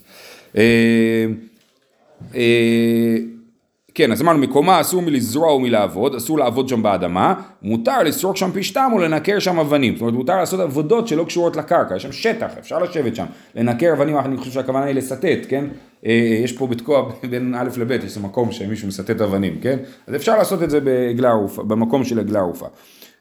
אה, 0.58 1.26
אה, 2.36 3.18
כן, 3.98 4.12
אז 4.12 4.22
אמרנו, 4.22 4.40
מקומה 4.40 4.82
אסור 4.82 5.02
מלזרוע 5.02 5.54
ומלעבוד, 5.54 6.16
אסור 6.16 6.40
לעבוד 6.40 6.68
שם 6.68 6.84
באדמה, 6.84 7.34
מותר 7.62 8.04
לסרוק 8.04 8.38
שם 8.38 8.50
פשתם 8.54 8.92
ולנקר 8.96 9.40
שם 9.40 9.60
אבנים, 9.60 9.94
זאת 9.94 10.02
אומרת 10.02 10.14
מותר 10.14 10.38
לעשות 10.38 10.60
עבודות 10.60 11.08
שלא 11.08 11.24
קשורות 11.24 11.56
לקרקע, 11.56 11.96
יש 11.96 12.04
שם 12.04 12.12
שטח, 12.12 12.52
אפשר 12.60 12.80
לשבת 12.80 13.16
שם, 13.16 13.26
לנקר 13.56 13.94
אבנים, 13.94 14.18
אני 14.18 14.38
חושב 14.38 14.52
שהכוונה 14.52 14.86
היא 14.86 14.96
לסטט, 14.96 15.46
כן? 15.50 15.66
אה, 16.06 16.40
יש 16.44 16.52
פה 16.52 16.68
בתקוע 16.68 17.12
בין 17.30 17.56
א' 17.58 17.70
לב', 17.78 17.92
יש 17.92 18.18
מקום 18.18 18.52
שמישהו 18.52 18.88
מסטט 18.88 19.22
אבנים, 19.22 19.60
כן? 19.62 19.78
אז 20.08 20.16
אפשר 20.16 20.38
לעשות 20.38 20.64
את 20.64 20.70
זה 20.70 20.80
בעגלה 20.80 21.30
ערופה, 21.30 21.64
במקום 21.64 22.04
של 22.04 22.20
עגלה 22.20 22.40
ערופה. 22.40 22.68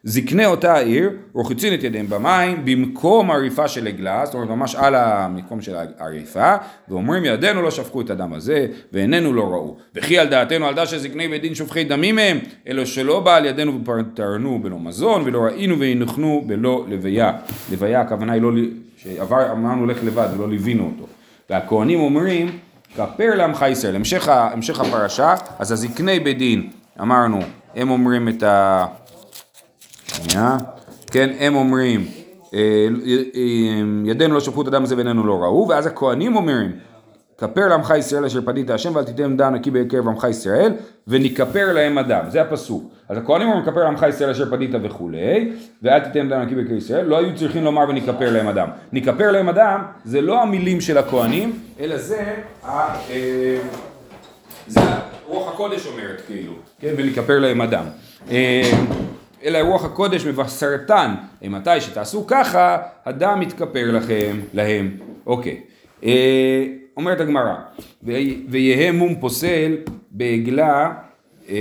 זקני 0.07 0.45
אותה 0.45 0.73
העיר 0.73 1.09
רוחצים 1.33 1.73
את 1.73 1.83
ידיהם 1.83 2.09
במים 2.09 2.65
במקום 2.65 3.31
עריפה 3.31 3.67
של 3.67 3.87
עגלה, 3.87 4.25
זאת 4.25 4.33
אומרת 4.33 4.49
ממש 4.49 4.75
על 4.75 4.95
המקום 4.95 5.61
של 5.61 5.75
העריפה, 5.99 6.55
ואומרים 6.89 7.25
ידינו 7.25 7.61
לא 7.61 7.71
שפכו 7.71 8.01
את 8.01 8.09
הדם 8.09 8.33
הזה, 8.33 8.67
ועינינו 8.93 9.33
לא 9.33 9.43
ראו. 9.43 9.77
וכי 9.95 10.19
על 10.19 10.27
דעתנו 10.27 10.65
על 10.65 10.75
דעת 10.75 10.87
שזקני 10.87 11.27
בית 11.27 11.41
דין 11.41 11.55
שופכי 11.55 11.83
דמים 11.83 12.19
הם, 12.19 12.39
אלא 12.67 12.85
שלא 12.85 13.19
בא 13.19 13.35
על 13.35 13.45
ידינו 13.45 13.79
ופטרנו 13.81 14.59
בלא 14.63 14.79
מזון, 14.79 15.21
ולא 15.25 15.39
ראינו 15.39 15.79
והנחנו 15.79 16.43
בלא 16.45 16.85
לוויה. 16.89 17.31
לוויה 17.71 18.01
הכוונה 18.01 18.33
היא 18.33 18.41
לא, 18.41 18.51
שעבר, 18.97 19.51
אמרנו 19.51 19.85
לך 19.85 19.97
לבד 20.03 20.27
ולא 20.33 20.49
ליווינו 20.49 20.91
אותו. 20.93 21.07
והכהנים 21.49 21.99
אומרים, 21.99 22.57
כפר 22.95 23.35
לעמך 23.35 23.65
ישראל, 23.69 23.95
המשך, 23.95 24.27
המשך 24.27 24.79
הפרשה, 24.79 25.35
אז 25.59 25.71
הזקני 25.71 26.19
בית 26.19 26.37
דין, 26.37 26.69
אמרנו, 27.01 27.39
הם 27.75 27.89
אומרים 27.89 28.29
את 28.29 28.43
ה... 28.43 28.85
שנייה, 30.23 30.57
כן, 31.11 31.29
הם 31.39 31.55
אומרים, 31.55 32.05
אה, 32.53 32.59
אה, 33.35 33.81
ידינו 34.05 34.33
לא 34.33 34.39
שפכו 34.39 34.61
את 34.61 34.67
הדם 34.67 34.83
הזה 34.83 34.95
ועינינו 34.95 35.27
לא 35.27 35.43
ראו, 35.43 35.67
ואז 35.69 35.85
הכהנים 35.85 36.35
אומרים, 36.35 36.71
כפר 37.37 37.67
לעמך 37.67 37.93
ישראל 37.97 38.25
אשר 38.25 38.41
פדית 38.45 38.69
השם 38.69 38.95
ואל 38.95 39.03
תיתן 39.03 39.37
דם 39.37 39.55
נקי 39.55 39.71
בקרב 39.71 40.07
עמך 40.07 40.27
ישראל 40.29 40.73
ונכפר 41.07 41.73
להם 41.73 41.97
הדם, 41.97 42.23
זה 42.27 42.41
הפסוק. 42.41 42.83
אז 43.09 43.17
הכהנים 43.17 43.47
אומרים 43.47 43.65
כפר 43.65 43.83
לעמך 43.83 44.05
ישראל 44.09 44.29
אשר 44.29 44.51
פדית 44.51 44.71
וכולי, 44.83 45.51
ואל 45.83 45.99
תיתן 45.99 46.29
דם 46.29 46.41
נקי 46.41 46.55
בקרב 46.55 46.77
ישראל, 46.77 47.05
לא 47.05 47.17
היו 47.17 47.35
צריכים 47.35 47.63
לומר 47.63 47.85
ונכפר 47.89 48.31
להם 48.31 48.47
הדם. 48.47 48.67
נכפר 48.93 49.31
להם 49.31 49.49
הדם 49.49 49.81
זה 50.05 50.21
לא 50.21 50.41
המילים 50.41 50.81
של 50.81 50.97
הכהנים, 50.97 51.59
אלא 51.79 51.97
זה 51.97 52.35
ה... 52.63 52.95
אה, 53.09 53.59
זה 54.67 54.79
רוח 55.27 55.53
הקודש 55.53 55.87
אומרת 55.87 56.21
כאילו, 56.27 56.53
כן, 56.79 56.93
ולכפר 56.97 57.39
להם 57.39 57.61
אדם. 57.61 57.85
אה, 58.31 58.71
אלא 59.47 59.57
רוח 59.57 59.85
הקודש 59.85 60.25
מבשרתן, 60.25 61.15
מתי 61.41 61.81
שתעשו 61.81 62.27
ככה, 62.27 62.77
הדם 63.05 63.39
יתכפר 63.41 63.91
לכם, 63.91 64.37
להם. 64.53 64.91
אוקיי. 65.27 65.61
אה, 66.03 66.63
אומרת 66.97 67.19
הגמרא, 67.21 67.53
"וי- 68.03 68.45
ויהא 68.49 68.91
מום 68.91 69.15
פוסל 69.19 69.75
בעגלה, 70.11 70.91
אה, 71.49 71.55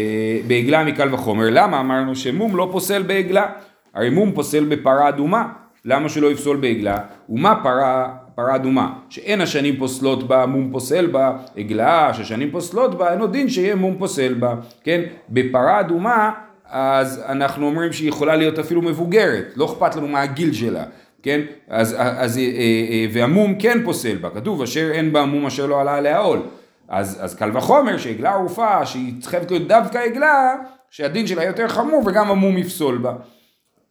בעגלה 0.46 0.84
מקל 0.84 1.14
וחומר. 1.14 1.46
למה? 1.50 1.80
אמרנו 1.80 2.16
שמום 2.16 2.56
לא 2.56 2.68
פוסל 2.72 3.02
בעגלה. 3.02 3.46
הרי 3.94 4.10
מום 4.10 4.32
פוסל 4.32 4.64
בפרה 4.64 5.08
אדומה. 5.08 5.48
למה 5.84 6.08
שלא 6.08 6.32
יפסול 6.32 6.56
בעגלה? 6.56 6.98
ומה 7.28 7.60
פרה, 7.62 8.08
פרה 8.34 8.54
אדומה? 8.54 8.92
שאין 9.08 9.40
השנים 9.40 9.76
פוסלות 9.76 10.28
בה, 10.28 10.46
מום 10.46 10.68
פוסל 10.72 11.06
בה, 11.06 11.32
עגלה 11.56 12.14
ששנים 12.14 12.50
פוסלות 12.50 12.98
בה, 12.98 13.12
אין 13.12 13.20
עוד 13.20 13.32
דין 13.32 13.48
שיהיה 13.48 13.74
מום 13.74 13.96
פוסל 13.98 14.34
בה, 14.34 14.54
כן? 14.84 15.00
בפרה 15.28 15.80
אדומה, 15.80 16.30
אז 16.70 17.23
אנחנו 17.28 17.66
אומרים 17.66 17.92
שהיא 17.92 18.08
יכולה 18.08 18.37
להיות 18.37 18.58
אפילו 18.58 18.82
מבוגרת, 18.82 19.44
לא 19.56 19.64
אכפת 19.64 19.96
לנו 19.96 20.08
מה 20.08 20.23
הגיל 20.23 20.52
שלה, 20.52 20.85
כן? 21.23 21.40
אז, 21.68 21.96
אז, 21.99 22.38
אה, 22.38 22.42
אה, 22.42 23.06
והמום 23.12 23.54
כן 23.58 23.78
פוסל 23.85 24.16
בה, 24.16 24.30
כתוב 24.30 24.62
אשר 24.62 24.90
אין 24.92 25.12
בה 25.12 25.25
מום 25.25 25.46
אשר 25.46 25.66
לא 25.66 25.80
עלה 25.80 25.94
עליה 25.94 26.18
עול. 26.18 26.40
אז, 26.88 27.18
אז 27.20 27.35
קל 27.35 27.56
וחומר 27.56 27.99
שעגלה 27.99 28.32
ערופה, 28.32 28.87
שהיא 28.87 29.12
חייבת 29.25 29.50
להיות 29.50 29.68
דווקא 29.68 29.99
עגלה, 29.99 30.54
שהדין 30.90 31.26
שלה 31.26 31.44
יותר 31.44 31.68
חמור 31.68 32.02
וגם 32.06 32.30
המום 32.30 32.58
יפסול 32.58 32.99
בה. 32.99 33.12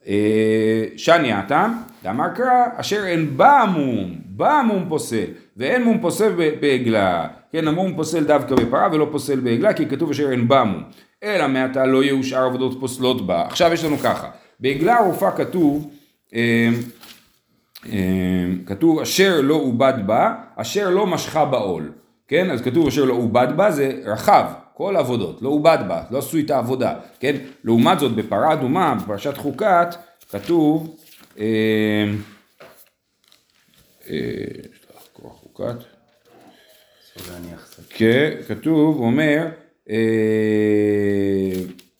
אה, 0.07 0.85
שני 0.97 1.33
הטעם, 1.33 1.73
דאמר 2.03 2.27
קרא, 2.35 2.65
אשר 2.75 3.05
אין 3.05 3.37
בה 3.37 3.65
מום, 3.73 4.15
בה 4.25 4.61
מום 4.65 4.85
פוסל, 4.89 5.25
ואין 5.57 5.83
מום 5.83 5.99
פוסל 6.01 6.31
בעגלה, 6.59 7.27
כן, 7.51 7.67
המום 7.67 7.95
פוסל 7.95 8.23
דווקא 8.23 8.55
בפרה 8.55 8.89
ולא 8.91 9.07
פוסל 9.11 9.39
בעגלה, 9.39 9.73
כי 9.73 9.85
כתוב 9.85 10.09
אשר 10.09 10.31
אין 10.31 10.47
בה 10.47 10.63
מום, 10.63 10.83
אלא 11.25 11.47
מעתה 11.47 11.85
לא 11.85 12.03
יאושר 12.03 12.43
עבודות 12.43 12.79
פוסלות 12.79 13.27
בה. 13.27 13.45
עכשיו 13.45 13.73
יש 13.73 13.83
לנו 13.83 13.97
ככה, 13.97 14.29
בעגלה 14.59 14.97
ערופה 14.97 15.31
כתוב, 15.31 15.89
אה, 16.35 16.69
אה, 17.91 18.45
כתוב 18.65 18.99
אשר 18.99 19.41
לא 19.41 19.53
עובד 19.53 19.93
בה, 20.05 20.35
אשר 20.55 20.89
לא 20.89 21.07
משכה 21.07 21.45
בעול, 21.45 21.91
כן? 22.27 22.51
אז 22.51 22.61
כתוב 22.61 22.87
אשר 22.87 23.05
לא 23.05 23.13
עובד 23.13 23.47
בה 23.55 23.71
זה 23.71 23.91
רחב, 24.05 24.45
כל 24.73 24.95
העבודות, 24.95 25.41
לא 25.41 25.49
עובד 25.49 25.77
בה, 25.87 26.03
לא 26.11 26.17
עשו 26.17 26.37
איתה 26.37 26.57
עבודה, 26.57 26.93
כן? 27.19 27.35
לעומת 27.63 27.99
זאת 27.99 28.15
בפרה 28.15 28.53
אדומה, 28.53 28.95
בפרשת 28.95 29.37
חוקת, 29.37 29.95
כתוב, 30.31 30.97
אה, 31.39 31.45
אה, 34.09 34.15
חוקת, 35.29 35.75
כן, 37.89 38.29
כתוב, 38.47 38.97
הוא 38.97 39.05
אומר, 39.05 39.47
אה, 39.47 39.64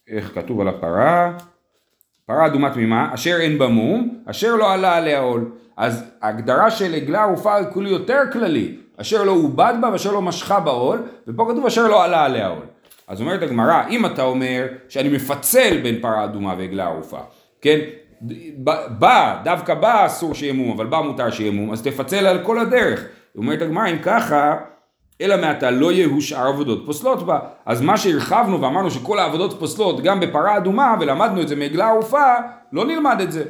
איך 0.08 0.32
כתוב 0.36 0.62
על 0.62 0.68
הפרה? 0.68 1.38
פרה 2.26 2.46
אדומה 2.46 2.74
תמימה, 2.74 3.10
אשר 3.14 3.38
אין 3.42 3.58
בה 3.58 3.68
מום, 3.68 4.18
אשר 4.26 4.56
לא 4.56 4.74
עלה 4.74 4.96
עליה 4.96 5.20
עול. 5.20 5.52
אז 5.78 6.04
ההגדרה 6.22 6.72
של 6.72 6.94
עגלה 6.94 7.24
ערופה 7.24 7.56
היא 7.56 7.66
כולי 7.74 7.90
יותר 7.90 8.20
כללי, 8.34 8.76
אשר 8.98 9.24
לא 9.24 9.32
עובד 9.32 9.74
בה 9.82 9.90
ואשר 9.94 10.12
לא 10.12 10.22
משכה 10.22 10.60
בעול, 10.60 11.04
ופה 11.28 11.48
כתוב 11.52 11.66
אשר 11.66 11.88
לא 11.88 12.04
עלה 12.04 12.26
עליה 12.26 12.48
עול. 12.48 12.64
אז 13.08 13.22
אומרת 13.22 13.42
הגמרא, 13.42 13.84
אם 13.90 14.06
אתה 14.06 14.24
אומר 14.24 14.68
שאני 14.90 15.10
מפצל 15.10 15.80
בין 15.84 16.02
פרה 16.02 16.24
אדומה 16.24 16.56
ועגלה 16.58 16.86
ערופה, 16.86 17.20
כן? 17.62 17.80
בה, 19.00 19.42
דווקא 19.44 19.74
בה 19.74 20.06
אסור 20.06 20.34
שיהיה 20.36 20.54
מום, 20.54 20.72
אבל 20.72 20.86
בה 20.86 21.02
מותר 21.02 21.32
שיהיה 21.32 21.52
מום, 21.52 21.72
אז 21.72 21.84
תפצל 21.84 22.26
על 22.28 22.44
כל 22.44 22.60
הדרך. 22.60 23.06
אומרת 23.38 23.62
הגמרא, 23.62 23.88
אם 23.88 23.98
ככה, 24.04 24.56
אלא 25.22 25.38
מעתה 25.38 25.72
לא 25.72 25.92
יהיו 25.92 26.22
שאר 26.22 26.48
עבודות 26.48 26.86
פוסלות 26.86 27.26
בה. 27.26 27.40
אז 27.66 27.82
מה 27.82 27.98
שהרחבנו 27.98 28.62
ואמרנו 28.62 28.92
שכל 28.92 29.20
העבודות 29.20 29.60
פוסלות 29.60 30.02
גם 30.02 30.20
בפרה 30.20 30.58
אדומה, 30.58 30.96
ולמדנו 31.00 31.42
את 31.42 31.48
זה 31.48 31.56
מעגלה 31.56 31.90
ערופה, 31.90 32.34
לא 32.72 32.86
נלמד 32.86 33.22
את 33.22 33.32
זה. 33.32 33.44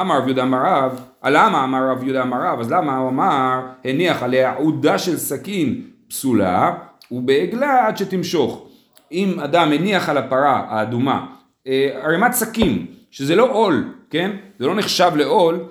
אמר 0.00 0.18
רב 0.18 0.26
יהודה 0.26 0.42
אמר 0.42 0.58
רב, 0.64 1.00
למה 1.24 1.64
אמר 1.64 1.90
רב 1.90 2.02
יהודה 2.02 2.22
אמר 2.22 2.36
רב, 2.42 2.60
אז 2.60 2.72
למה 2.72 2.96
הוא 2.96 3.08
אמר, 3.08 3.60
הניח 3.84 4.22
עליה 4.22 4.54
עודה 4.54 4.98
של 4.98 5.16
סכין 5.16 5.80
פסולה, 6.08 6.74
ובעגלה 7.10 7.86
עד 7.86 7.96
שתמשוך. 7.96 8.68
אם 9.12 9.40
אדם 9.40 9.72
הניח 9.72 10.08
על 10.08 10.18
הפרה 10.18 10.64
האדומה 10.68 11.26
אה, 11.66 11.88
ערימת 12.02 12.32
סכין, 12.32 12.86
שזה 13.10 13.36
לא 13.36 13.50
עול, 13.52 13.84
כן? 14.10 14.30
זה 14.58 14.66
לא 14.66 14.74
נחשב 14.74 15.10
לעול, 15.16 15.64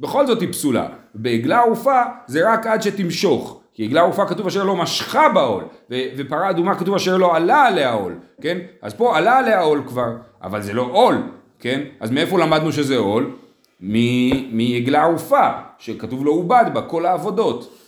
בכל 0.00 0.26
זאת 0.26 0.40
היא 0.40 0.48
פסולה. 0.48 0.86
בעגלה 1.14 1.58
ערופה 1.58 2.02
זה 2.26 2.52
רק 2.52 2.66
עד 2.66 2.82
שתמשוך. 2.82 3.61
כי 3.74 3.84
עגלה 3.84 4.00
ערופה 4.00 4.26
כתוב 4.26 4.46
אשר 4.46 4.64
לא 4.64 4.76
משכה 4.76 5.28
בעול, 5.28 5.64
ו- 5.90 5.94
ופרה 6.16 6.50
אדומה 6.50 6.74
כתוב 6.74 6.94
אשר 6.94 7.16
לא 7.16 7.36
עלה 7.36 7.62
עליה 7.66 7.92
עול, 7.92 8.14
כן? 8.40 8.58
אז 8.82 8.94
פה 8.94 9.16
עלה 9.16 9.38
עליה 9.38 9.60
עול 9.60 9.82
כבר, 9.86 10.10
אבל 10.42 10.62
זה 10.62 10.72
לא 10.72 10.88
עול, 10.92 11.16
כן? 11.58 11.80
אז 12.00 12.10
מאיפה 12.10 12.38
למדנו 12.38 12.72
שזה 12.72 12.96
עול? 12.96 13.30
מעגלה 14.50 15.02
ערופה, 15.02 15.48
שכתוב 15.78 16.26
לא 16.26 16.30
עובד 16.30 16.64
בה 16.72 16.82
כל 16.82 17.06
העבודות, 17.06 17.78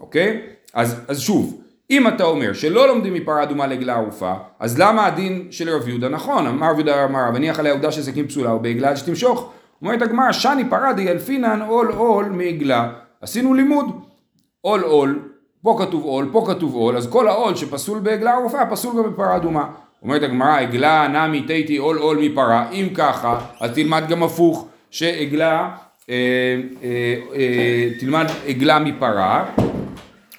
אוקיי? 0.00 0.40
אז, 0.74 1.00
אז 1.08 1.20
שוב, 1.20 1.60
אם 1.90 2.08
אתה 2.08 2.24
אומר 2.24 2.52
שלא 2.52 2.88
לומדים 2.88 3.14
מפרה 3.14 3.42
אדומה 3.42 3.66
לעגלה 3.66 3.94
ערופה, 3.94 4.34
אז 4.60 4.78
למה 4.78 5.06
הדין 5.06 5.48
של 5.50 5.70
רב 5.70 5.88
יהודה 5.88 6.08
נכון? 6.08 6.46
אמר 6.46 6.70
רב 6.70 6.76
יהודה 6.76 7.04
אמר, 7.04 7.30
וניח 7.34 7.58
עליה 7.58 7.72
עובדה 7.72 7.92
של 7.92 8.02
סכין 8.02 8.28
פסולה 8.28 8.54
ובעגלה 8.54 8.90
עד 8.90 8.96
שתמשוך. 8.96 9.52
אומרת 9.82 10.02
הגמרא, 10.02 10.32
שני 10.32 10.70
פרה 10.70 10.92
דיאלפינן 10.92 11.62
עול 11.62 11.92
עול 11.92 12.24
מעגלה. 12.24 12.92
עשינו 13.20 13.54
לימוד. 13.54 13.86
עול 14.60 14.80
עול, 14.80 15.18
פה 15.64 15.76
כתוב 15.78 16.04
עול, 16.04 16.28
פה 16.32 16.44
כתוב 16.46 16.74
עול, 16.74 16.96
אז 16.96 17.06
כל 17.06 17.28
העול 17.28 17.54
שפסול 17.54 17.98
בעגלה 17.98 18.34
ערופה 18.34 18.66
פסול 18.70 18.96
גם 18.96 19.12
בפרה 19.12 19.36
אדומה. 19.36 19.66
אומרת 20.02 20.22
הגמרא, 20.22 20.58
עגלה 20.58 21.08
נמי 21.08 21.42
תיתי 21.42 21.76
עול 21.76 21.98
עול 21.98 22.18
מפרה, 22.20 22.70
אם 22.70 22.88
ככה, 22.94 23.40
אז 23.60 23.70
תלמד 23.70 24.04
גם 24.08 24.22
הפוך, 24.22 24.68
שעגלה, 24.90 25.70
אה, 26.10 26.14
אה, 26.82 27.14
אה, 27.34 27.88
תלמד 28.00 28.26
עגלה 28.46 28.78
מפרה, 28.78 29.44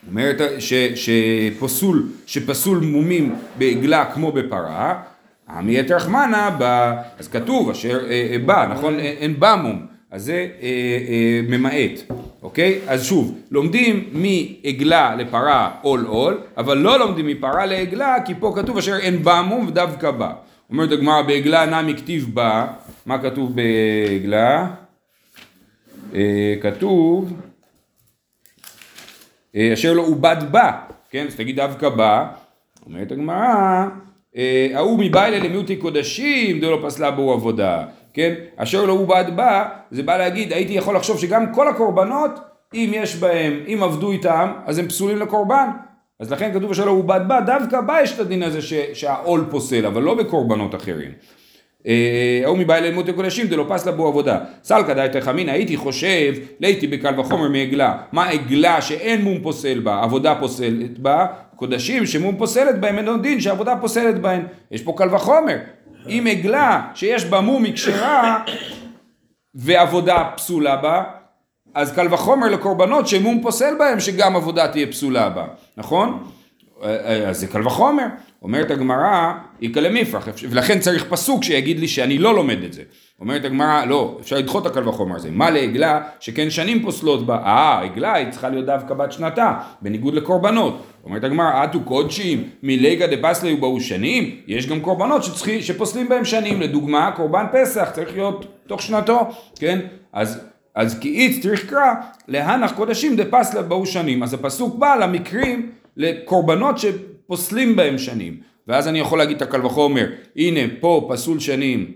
אומרת 0.08 0.41
ש, 0.60 0.74
שפסול, 0.74 2.08
שפסול 2.25 2.77
מומים 2.77 3.36
בעגלה 3.58 4.05
כמו 4.05 4.32
בפרה, 4.32 5.01
עמי 5.50 5.79
יתרחמנה 5.79 6.55
ב... 6.60 6.91
אז 7.20 7.27
כתוב 7.27 7.70
אשר 7.70 8.00
אה, 8.10 8.27
אה, 8.32 8.38
בא, 8.46 8.67
נכון? 8.72 9.00
אין 9.00 9.39
בא 9.39 9.55
מום, 9.63 9.86
אז 10.12 10.24
זה 10.24 10.34
אה, 10.34 10.67
אה, 11.10 11.41
ממעט, 11.50 12.00
אוקיי? 12.45 12.79
אז 12.87 13.05
שוב, 13.05 13.37
לומדים 13.51 14.09
מעגלה 14.13 15.15
לפרה 15.15 15.71
עול 15.81 16.05
עול, 16.05 16.37
אבל 16.57 16.77
לא 16.77 16.99
לומדים 16.99 17.27
מפרה 17.27 17.65
לעגלה, 17.65 18.15
כי 18.25 18.33
פה 18.39 18.53
כתוב 18.55 18.77
אשר 18.77 18.97
אין 18.97 19.23
בא 19.23 19.41
מום 19.47 19.67
ודווקא 19.67 20.11
בא. 20.11 20.33
אומרת 20.69 20.91
הגמרא 20.91 21.21
בעגלה 21.21 21.65
נמי 21.65 21.95
כתיב 21.97 22.29
בא, 22.33 22.67
מה 23.05 23.21
כתוב 23.21 23.55
בעגלה? 23.55 24.67
אה, 26.15 26.55
כתוב 26.61 27.33
אה, 29.55 29.73
אשר 29.73 29.93
לא 29.93 30.01
עובד 30.01 30.37
בה, 30.51 30.71
כן? 31.09 31.25
אז 31.27 31.35
תגיד 31.35 31.55
דווקא 31.55 31.89
בה, 31.89 32.27
אומרת 32.85 33.11
הגמרא, 33.11 33.85
אה, 34.37 34.67
ההוא 34.73 34.99
מבעילה 34.99 35.39
למיעוטי 35.39 35.75
קודשים, 35.75 36.59
דו 36.59 36.71
לא 36.71 36.79
פסלה 36.85 37.11
בו 37.11 37.33
עבודה, 37.33 37.85
כן? 38.15 38.34
אשר 38.55 38.86
לא 38.86 38.93
עובד 38.93 39.25
בה, 39.36 39.63
זה 39.91 40.03
בא 40.03 40.17
להגיד, 40.17 40.53
הייתי 40.53 40.74
יכול 40.74 40.95
לחשוב 40.95 41.19
שגם 41.19 41.53
כל 41.53 41.67
הקורבנות, 41.67 42.31
אם 42.74 42.91
יש 42.93 43.15
בהם, 43.15 43.60
אם 43.67 43.84
עבדו 43.84 44.12
איתם, 44.12 44.51
אז 44.65 44.77
הם 44.79 44.88
פסולים 44.88 45.17
לקורבן. 45.17 45.69
אז 46.19 46.31
לכן 46.31 46.53
כתוב 46.53 46.72
אשר 46.72 46.86
לא 46.86 46.91
עובד 46.91 47.19
בה, 47.27 47.41
דווקא 47.41 47.81
בה 47.81 48.01
יש 48.03 48.13
את 48.13 48.19
הדין 48.19 48.43
הזה 48.43 48.62
ש- 48.62 48.74
שהעול 48.93 49.45
פוסל, 49.50 49.86
אבל 49.86 50.01
לא 50.01 50.13
בקורבנות 50.13 50.75
אחרים. 50.75 51.12
אה, 51.88 52.41
ההוא 52.43 52.57
מבעי 52.57 52.81
ללמוד 52.81 53.10
הקודשים 53.10 53.48
דלא 53.48 53.65
פסלה 53.69 53.91
בו 53.91 54.07
עבודה. 54.07 54.39
סלקא 54.63 54.93
דייתא 54.93 55.19
חמינא 55.19 55.51
הייתי 55.51 55.77
חושב 55.77 56.34
לייתי 56.60 56.88
בקל 56.88 57.19
וחומר 57.19 57.50
מעגלה. 57.50 57.98
מה 58.12 58.29
עגלה 58.29 58.81
שאין 58.81 59.22
מום 59.22 59.41
פוסל 59.41 59.79
בה, 59.79 60.03
עבודה 60.03 60.36
פוסלת 60.39 61.00
בה, 61.00 61.25
קודשים 61.55 62.05
שמום 62.05 62.38
פוסלת 62.38 62.79
בהם 62.79 62.98
אין 62.98 63.07
עוד 63.07 63.22
דין 63.22 63.41
שעבודה 63.41 63.75
פוסלת 63.81 64.19
בהם. 64.22 64.45
יש 64.72 64.81
פה 64.81 64.93
קל 64.98 65.15
וחומר. 65.15 65.57
אם 66.09 66.27
עגלה 66.31 66.88
שיש 66.95 67.25
בה 67.25 67.41
מום 67.41 67.63
היא 67.63 67.74
ועבודה 69.55 70.29
פסולה 70.35 70.75
בה, 70.75 71.03
אז 71.74 71.95
קל 71.95 72.13
וחומר 72.13 72.50
לקורבנות 72.50 73.07
שמום 73.07 73.41
פוסל 73.41 73.75
בהם 73.79 74.00
שגם 74.00 74.35
עבודה 74.35 74.67
תהיה 74.67 74.88
פסולה 74.88 75.29
בה, 75.29 75.45
נכון? 75.77 76.31
אז 77.27 77.39
זה 77.39 77.47
קל 77.47 77.67
וחומר. 77.67 78.05
אומרת 78.41 78.71
הגמרא, 78.71 79.33
איכא 79.62 79.79
למיפרח, 79.79 80.27
ולכן 80.50 80.79
צריך 80.79 81.05
פסוק 81.09 81.43
שיגיד 81.43 81.79
לי 81.79 81.88
שאני 81.88 82.17
לא 82.17 82.35
לומד 82.35 82.63
את 82.63 82.74
זה. 82.74 82.81
אומרת 83.19 83.45
הגמרא, 83.45 83.86
לא, 83.86 84.17
אפשר 84.22 84.38
לדחות 84.38 84.65
הקל 84.65 84.89
וחומר 84.89 85.15
הזה. 85.15 85.31
מה 85.31 85.50
לעגלה 85.50 86.01
שכן 86.19 86.50
שנים 86.50 86.81
פוסלות 86.84 87.25
בה? 87.25 87.38
אה, 87.38 87.81
עגלה 87.81 88.13
היא 88.13 88.29
צריכה 88.31 88.50
להיות 88.50 88.65
דווקא 88.65 88.93
בת 88.93 89.12
שנתה, 89.12 89.53
בניגוד 89.81 90.13
לקורבנות. 90.13 90.84
אומרת 91.03 91.24
הגמרא, 91.24 91.63
אטו 91.63 91.79
קודשים 91.81 92.50
מליגה 92.63 93.07
דפסלי 93.07 93.53
ובאו 93.53 93.81
שנים, 93.81 94.36
יש 94.48 94.67
גם 94.67 94.79
קורבנות 94.79 95.24
שצריכים, 95.24 95.62
שפוסלים 95.62 96.10
בהם 96.10 96.25
שנים, 96.25 96.62
לדוגמה, 96.62 97.12
קורבן 97.15 97.45
פסח 97.53 97.89
צריך 97.93 98.13
להיות 98.13 98.45
תוך 98.67 98.81
שנתו, 98.81 99.27
כן? 99.60 99.79
אז 100.13 100.41
אז 100.75 101.00
כי 101.00 101.10
איץ 101.10 101.43
צריך 101.43 101.69
קרא 101.69 101.93
להנח 102.27 102.72
קודשים 102.72 103.15
דפסלה 103.15 103.62
באו 103.62 103.86
שנים. 103.86 104.24
אז 104.24 104.34
הפסוק 104.34 104.75
בא 104.75 104.95
למקרים, 104.95 105.72
לקורבנות 105.98 106.75
שפוסלים 106.77 107.75
בהם 107.75 107.98
שנים. 107.98 108.38
ואז 108.67 108.88
אני 108.88 109.00
יכול 109.00 109.19
להגיד 109.19 109.36
את 109.36 109.41
הקל 109.41 109.65
וחומר, 109.65 110.05
הנה 110.36 110.60
פה 110.79 111.07
פסול 111.10 111.39
שנים, 111.39 111.91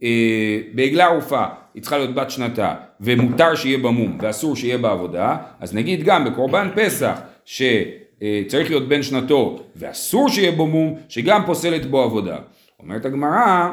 ובעגלה 0.00 1.04
ערופה 1.04 1.44
היא 1.74 1.82
צריכה 1.82 1.98
להיות 1.98 2.14
בת 2.14 2.30
שנתה, 2.30 2.74
ומותר 3.00 3.54
שיהיה 3.54 3.78
בה 3.78 3.90
מום, 3.90 4.18
ואסור 4.20 4.56
שיהיה 4.56 4.78
בה 4.78 4.90
עבודה, 4.90 5.36
אז 5.60 5.74
נגיד 5.74 6.02
גם 6.02 6.24
בקורבן 6.24 6.68
פסח, 6.76 7.20
שצריך 7.44 8.70
להיות 8.70 8.88
בן 8.88 9.02
שנתו, 9.02 9.62
ואסור 9.76 10.28
שיהיה 10.28 10.52
בו 10.52 10.66
מום, 10.66 10.98
שגם 11.08 11.46
פוסלת 11.46 11.86
בו 11.86 12.02
עבודה. 12.02 12.38
אומרת 12.80 13.04
הגמרא, 13.04 13.30
אה, 13.30 13.72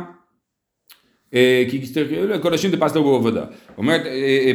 כי 1.70 1.82
קודשים 2.42 2.72
דפסלו 2.72 3.04
בו 3.04 3.16
עבודה. 3.16 3.44
אומרת 3.78 4.06
אה, 4.06 4.52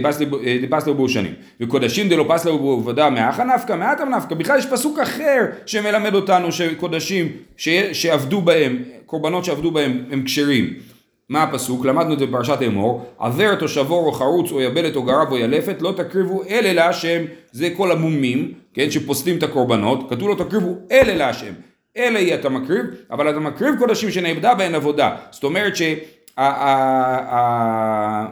אה, 0.46 0.58
דפסלו 0.62 0.94
בו 0.94 1.08
שנים. 1.08 1.32
וקודשים 1.60 2.08
דלא 2.08 2.24
פסלו 2.28 2.58
בו 2.58 2.72
עבודה 2.72 3.10
מאחה 3.10 3.44
נפקא, 3.44 3.72
מאתם 3.72 4.14
נפקא. 4.14 4.34
בכלל 4.34 4.58
יש 4.58 4.66
פסוק 4.66 4.98
אחר 4.98 5.44
שמלמד 5.66 6.14
אותנו 6.14 6.52
שקודשים 6.52 7.28
שעבדו 7.92 8.40
בהם, 8.40 8.82
קורבנות 9.06 9.44
שעבדו 9.44 9.70
בהם 9.70 10.04
הם 10.10 10.22
כשרים. 10.24 10.74
מה 11.28 11.42
הפסוק? 11.42 11.86
למדנו 11.86 12.14
את 12.14 12.18
זה 12.18 12.26
בפרשת 12.26 12.58
אמור, 12.66 13.06
עבר 13.18 13.54
תושבו 13.54 14.06
או 14.06 14.12
חרוץ 14.12 14.52
או 14.52 14.60
יבלת 14.60 14.96
או 14.96 15.02
גרב 15.02 15.28
או 15.30 15.38
ילפת 15.38 15.82
לא 15.82 15.92
תקריבו 15.96 16.42
אלה 16.50 16.72
להשם, 16.72 17.24
זה 17.52 17.70
כל 17.76 17.92
המומים, 17.92 18.52
כן, 18.74 18.90
שפוסלים 18.90 19.38
את 19.38 19.42
הקורבנות, 19.42 20.10
כתוב 20.10 20.28
לו 20.28 20.34
תקריבו 20.34 20.74
אלה 20.90 21.14
להשם, 21.14 21.52
אלה 21.96 22.18
היא 22.18 22.34
אתה 22.34 22.48
מקריב, 22.48 22.84
אבל 23.10 23.30
אתה 23.30 23.38
מקריב 23.38 23.74
קודשים 23.78 24.10
שנאבדה 24.10 24.54
בהן 24.54 24.74
עבודה, 24.74 25.16
זאת 25.30 25.44
אומרת 25.44 25.76
ש... 25.76 25.82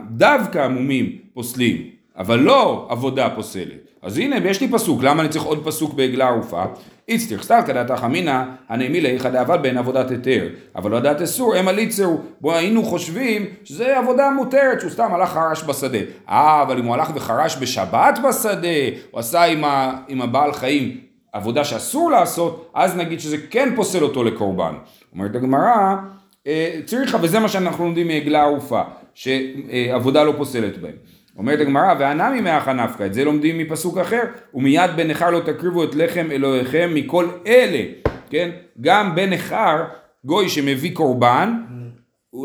דווקא 0.09 0.59
המומים 0.59 1.17
פוסלים, 1.33 1.89
אבל 2.17 2.39
לא 2.39 2.87
עבודה 2.89 3.29
פוסלת. 3.29 3.85
אז 4.01 4.17
הנה, 4.17 4.35
יש 4.49 4.61
לי 4.61 4.67
פסוק, 4.67 5.03
למה 5.03 5.21
אני 5.21 5.29
צריך 5.29 5.45
עוד 5.45 5.65
פסוק 5.65 5.93
בעגלה 5.93 6.27
ערופה? 6.27 6.63
איצטריך 7.07 7.43
סתר 7.43 7.61
כדעת 7.67 7.91
חמינא, 7.91 8.43
הנעמי 8.69 9.01
לאיכא 9.01 9.29
דעבד 9.29 9.59
בהן 9.61 9.77
עבודת 9.77 10.11
היתר, 10.11 10.47
אבל 10.75 10.91
לא 10.91 10.97
עבודת 10.97 11.21
אסור, 11.21 11.55
המה 11.55 11.71
ליצרו. 11.71 12.19
בו 12.41 12.53
היינו 12.53 12.83
חושבים 12.83 13.45
שזה 13.63 13.97
עבודה 13.97 14.29
מותרת, 14.29 14.79
שהוא 14.79 14.91
סתם 14.91 15.13
הלך 15.13 15.29
חרש 15.29 15.63
בשדה. 15.63 15.97
אה, 16.29 16.61
אבל 16.61 16.77
אם 16.79 16.85
הוא 16.85 16.93
הלך 16.93 17.11
וחרש 17.15 17.57
בשבת 17.57 18.19
בשדה, 18.27 18.67
הוא 19.11 19.19
עשה 19.19 19.43
עם, 19.43 19.63
ה, 19.63 19.97
עם 20.07 20.21
הבעל 20.21 20.53
חיים 20.53 20.97
עבודה 21.33 21.63
שאסור 21.63 22.11
לעשות, 22.11 22.71
אז 22.73 22.97
נגיד 22.97 23.19
שזה 23.19 23.37
כן 23.49 23.69
פוסל 23.75 24.03
אותו 24.03 24.23
לקורבן. 24.23 24.73
אומרת 25.13 25.35
הגמרא, 25.35 25.95
צריכה, 26.85 27.17
וזה 27.21 27.39
מה 27.39 27.47
שאנחנו 27.47 27.83
לומדים 27.85 28.07
מעגלה 28.07 28.43
ערופה, 28.43 28.81
שעבודה 29.13 30.23
לא 30.23 30.33
פוסלת 30.37 30.77
בהם. 30.77 30.95
אומרת 31.37 31.59
הגמרא, 31.59 31.93
והנמי 31.99 32.41
מאחה 32.41 32.73
נפקא, 32.73 33.05
את 33.05 33.13
זה 33.13 33.23
לומדים 33.25 33.57
מפסוק 33.57 33.97
אחר, 33.97 34.21
ומיד 34.53 34.91
בן 34.95 35.07
נכר 35.07 35.29
לא 35.29 35.39
תקריבו 35.39 35.83
את 35.83 35.95
לחם 35.95 36.27
אלוהיכם 36.31 36.91
מכל 36.93 37.27
אלה, 37.47 37.83
כן? 38.29 38.49
גם 38.81 39.15
בן 39.15 39.29
נכר, 39.29 39.83
גוי 40.25 40.49
שמביא 40.49 40.95
קורבן, 40.95 41.53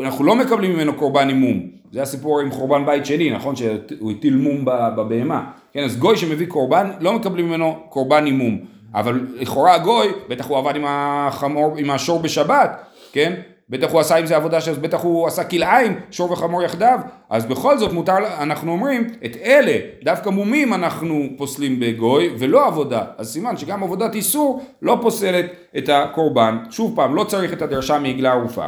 אנחנו 0.04 0.24
לא 0.24 0.36
מקבלים 0.36 0.72
ממנו 0.72 0.94
קורבן 0.94 1.28
עם 1.28 1.36
מום. 1.36 1.70
זה 1.92 2.02
הסיפור 2.02 2.40
עם 2.40 2.50
חורבן 2.50 2.86
בית 2.86 3.06
שני, 3.06 3.30
נכון? 3.30 3.56
שהוא 3.56 4.10
הטיל 4.10 4.36
מום 4.36 4.64
בבהמה. 4.96 5.44
כן, 5.72 5.84
אז 5.84 5.98
גוי 5.98 6.16
שמביא 6.16 6.46
קורבן, 6.46 6.90
לא 7.00 7.12
מקבלים 7.12 7.48
ממנו 7.48 7.78
קורבן 7.88 8.26
עם 8.26 8.34
מום. 8.34 8.58
אבל 8.94 9.26
לכאורה 9.34 9.74
הגוי, 9.74 10.06
בטח 10.28 10.48
הוא 10.48 10.58
עבד 10.58 10.76
עם 10.76 10.84
החמור, 10.86 11.76
עם 11.76 11.90
השור 11.90 12.18
בשבת, 12.18 12.84
כן? 13.12 13.32
בטח 13.70 13.90
הוא 13.90 14.00
עשה 14.00 14.16
עם 14.16 14.26
זה 14.26 14.36
עבודה, 14.36 14.56
אז 14.56 14.78
בטח 14.78 15.00
הוא 15.00 15.26
עשה 15.26 15.44
כלאיים, 15.44 16.00
שור 16.10 16.32
וחמור 16.32 16.62
יחדיו, 16.62 16.98
אז 17.30 17.46
בכל 17.46 17.78
זאת 17.78 17.92
מותר, 17.92 18.16
אנחנו 18.40 18.72
אומרים, 18.72 19.06
את 19.24 19.36
אלה, 19.36 19.78
דווקא 20.02 20.30
מומים 20.30 20.74
אנחנו 20.74 21.28
פוסלים 21.36 21.80
בגוי, 21.80 22.30
ולא 22.38 22.66
עבודה. 22.66 23.04
אז 23.18 23.32
סימן 23.32 23.56
שגם 23.56 23.82
עבודת 23.82 24.14
איסור 24.14 24.64
לא 24.82 24.98
פוסלת 25.02 25.46
את 25.78 25.88
הקורבן. 25.88 26.58
שוב 26.70 26.96
פעם, 26.96 27.14
לא 27.14 27.24
צריך 27.24 27.52
את 27.52 27.62
הדרשה 27.62 27.98
מעגלה 27.98 28.32
ערופה. 28.32 28.66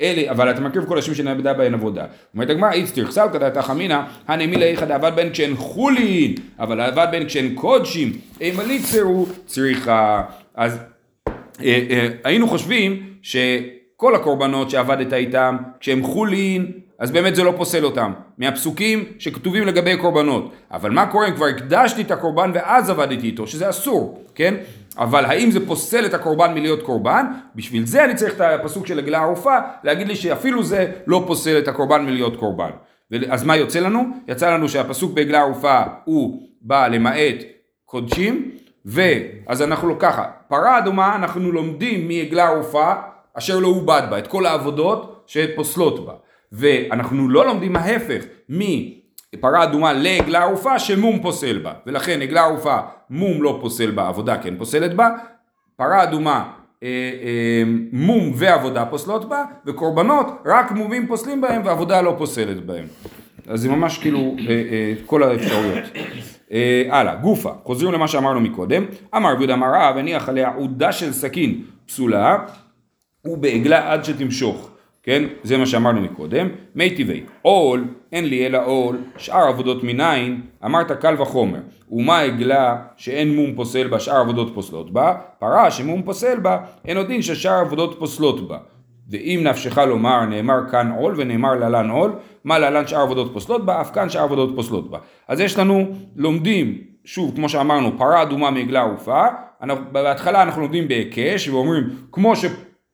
אלה, 0.00 0.30
אבל 0.30 0.50
אתה 0.50 0.60
מקריב 0.60 0.84
כל 0.84 0.98
השם 0.98 1.14
שנאבדה 1.14 1.54
בהן 1.54 1.74
עבודה. 1.74 2.04
אומרת 2.34 2.50
הגמרא, 2.50 2.72
איץ 2.72 2.90
תרחסל 2.90 3.26
כדאתה 3.32 3.62
חמינא, 3.62 4.00
הנעמי 4.28 4.56
לאיכא 4.56 4.84
דעבד 4.84 5.12
בהן 5.14 5.30
כשהן 5.30 5.56
חולין, 5.56 6.34
אבל 6.58 6.80
עבד 6.80 7.06
בהן 7.10 7.26
כשהן 7.26 7.54
קודשים, 7.54 8.12
אימה 8.40 8.62
ליצרו 8.62 9.26
צריכה. 9.46 10.22
אז 10.54 10.78
אה, 11.28 11.84
אה, 11.90 12.08
היינו 12.24 12.48
חושבים 12.48 13.02
ש... 13.22 13.36
כל 14.00 14.14
הקורבנות 14.14 14.70
שעבדת 14.70 15.12
איתם, 15.12 15.56
כשהם 15.80 16.02
חולין, 16.02 16.72
אז 16.98 17.10
באמת 17.10 17.34
זה 17.34 17.42
לא 17.42 17.54
פוסל 17.56 17.84
אותם. 17.84 18.12
מהפסוקים 18.38 19.04
שכתובים 19.18 19.66
לגבי 19.66 19.96
קורבנות. 19.96 20.52
אבל 20.70 20.90
מה 20.90 21.06
קורה 21.06 21.28
אם 21.28 21.34
כבר 21.34 21.46
הקדשתי 21.46 22.02
את 22.02 22.10
הקורבן 22.10 22.50
ואז 22.54 22.90
עבדתי 22.90 23.26
איתו, 23.26 23.46
שזה 23.46 23.70
אסור, 23.70 24.24
כן? 24.34 24.54
אבל 24.98 25.24
האם 25.24 25.50
זה 25.50 25.66
פוסל 25.66 26.06
את 26.06 26.14
הקורבן 26.14 26.54
מלהיות 26.54 26.82
קורבן? 26.82 27.26
בשביל 27.54 27.86
זה 27.86 28.04
אני 28.04 28.14
צריך 28.14 28.34
את 28.34 28.40
הפסוק 28.40 28.86
של 28.86 28.98
עגלה 28.98 29.18
ערופה, 29.18 29.56
להגיד 29.84 30.08
לי 30.08 30.16
שאפילו 30.16 30.62
זה 30.62 30.92
לא 31.06 31.24
פוסל 31.26 31.58
את 31.58 31.68
הקורבן 31.68 32.04
מלהיות 32.04 32.36
קורבן. 32.36 32.70
אז 33.30 33.44
מה 33.44 33.56
יוצא 33.56 33.80
לנו? 33.80 34.04
יצא 34.28 34.50
לנו 34.50 34.68
שהפסוק 34.68 35.12
בעגלה 35.12 35.40
ערופה 35.40 35.82
הוא 36.04 36.42
בא 36.62 36.88
למעט 36.88 37.36
קודשים, 37.84 38.50
ואז 38.84 39.62
אנחנו 39.62 39.88
לא 39.88 39.96
ככה, 39.98 40.24
פרה 40.48 40.78
אדומה 40.78 41.16
אנחנו 41.16 41.52
לומדים 41.52 42.08
מעגלה 42.08 42.48
ערופה 42.48 42.92
אשר 43.38 43.58
לא 43.58 43.68
עובד 43.68 44.02
בה, 44.10 44.18
את 44.18 44.26
כל 44.26 44.46
העבודות 44.46 45.24
שפוסלות 45.26 46.06
בה. 46.06 46.12
ואנחנו 46.52 47.28
לא 47.28 47.46
לומדים 47.46 47.76
ההפך 47.76 48.24
מפרה 48.48 49.64
אדומה 49.64 49.92
לעגלה 49.92 50.42
ערופה 50.42 50.78
שמום 50.78 51.22
פוסל 51.22 51.58
בה. 51.58 51.72
ולכן 51.86 52.22
עגלה 52.22 52.44
ערופה 52.44 52.76
מום 53.10 53.42
לא 53.42 53.58
פוסל 53.60 53.90
בה, 53.90 54.08
עבודה 54.08 54.38
כן 54.38 54.56
פוסלת 54.58 54.94
בה. 54.94 55.08
פרה 55.76 56.02
אדומה 56.02 56.44
אה, 56.82 56.88
אה, 57.22 57.62
מום 57.92 58.32
ועבודה 58.34 58.84
פוסלות 58.84 59.28
בה, 59.28 59.44
וקורבנות 59.66 60.26
רק 60.46 60.70
מומים 60.70 61.06
פוסלים 61.06 61.40
בהם 61.40 61.62
ועבודה 61.64 62.00
לא 62.00 62.14
פוסלת 62.18 62.66
בהם. 62.66 62.84
אז 63.48 63.60
זה 63.60 63.68
ממש 63.68 63.98
כאילו 63.98 64.36
אה, 64.48 64.54
אה, 64.54 64.94
כל 65.06 65.22
האפשרויות. 65.22 65.84
אה, 66.52 66.82
הלאה, 66.90 67.14
גופה, 67.14 67.52
חוזרים 67.64 67.92
למה 67.92 68.08
שאמרנו 68.08 68.40
מקודם, 68.40 68.84
אמר 69.16 69.32
רבי 69.32 69.44
יהודה 69.44 69.66
רב, 69.66 69.96
הניח 69.96 70.28
עליה 70.28 70.52
עודה 70.56 70.92
של 70.92 71.12
סכין 71.12 71.62
פסולה, 71.86 72.36
ובעגלה 73.28 73.92
עד 73.92 74.04
שתמשוך, 74.04 74.70
כן? 75.02 75.24
זה 75.42 75.56
מה 75.56 75.66
שאמרנו 75.66 76.00
מקודם. 76.00 76.48
מי 76.74 76.90
טבעי, 76.90 77.22
עול, 77.42 77.84
אין 78.12 78.24
לי 78.24 78.46
אלא 78.46 78.58
עול, 78.64 78.96
שאר 79.16 79.48
עבודות 79.48 79.84
מניין, 79.84 80.40
אמרת 80.64 80.92
קל 80.92 81.14
וחומר. 81.22 81.60
ומה 81.90 82.18
עגלה 82.18 82.76
שאין 82.96 83.36
מום 83.36 83.54
פוסל 83.54 83.88
בה, 83.88 84.00
שאר 84.00 84.16
עבודות 84.16 84.54
פוסלות 84.54 84.92
בה? 84.92 85.14
פרה 85.38 85.70
שמום 85.70 86.02
פוסל 86.02 86.38
בה, 86.38 86.58
אין 86.84 86.96
עוד 86.96 87.06
דין 87.06 87.22
ששאר 87.22 87.60
עבודות 87.60 87.96
פוסלות 87.98 88.48
בה. 88.48 88.58
ואם 89.10 89.40
נפשך 89.42 89.78
לומר, 89.78 90.24
נאמר 90.24 90.58
כאן 90.70 90.92
עול 90.98 91.14
ונאמר 91.16 91.54
להלן 91.54 91.90
עול, 91.90 92.12
מה 92.44 92.58
להלן 92.58 92.86
שאר 92.86 93.00
עבודות 93.00 93.32
פוסלות 93.32 93.66
בה, 93.66 93.80
אף 93.80 93.90
כאן 93.94 94.08
שאר 94.08 94.22
עבודות 94.22 94.50
פוסלות 94.56 94.90
בה. 94.90 94.98
אז 95.28 95.40
יש 95.40 95.58
לנו, 95.58 95.86
לומדים, 96.16 96.78
שוב, 97.04 97.36
כמו 97.36 97.48
שאמרנו, 97.48 97.98
פרה 97.98 98.22
אדומה 98.22 98.50
מעגלה 98.50 98.80
ערופה, 98.80 99.24
בהתחלה 99.92 100.42
אנחנו 100.42 100.62
לומדים 100.62 100.88
בהיקש, 100.88 101.48
ואומרים, 101.48 101.84
כמו 102.12 102.36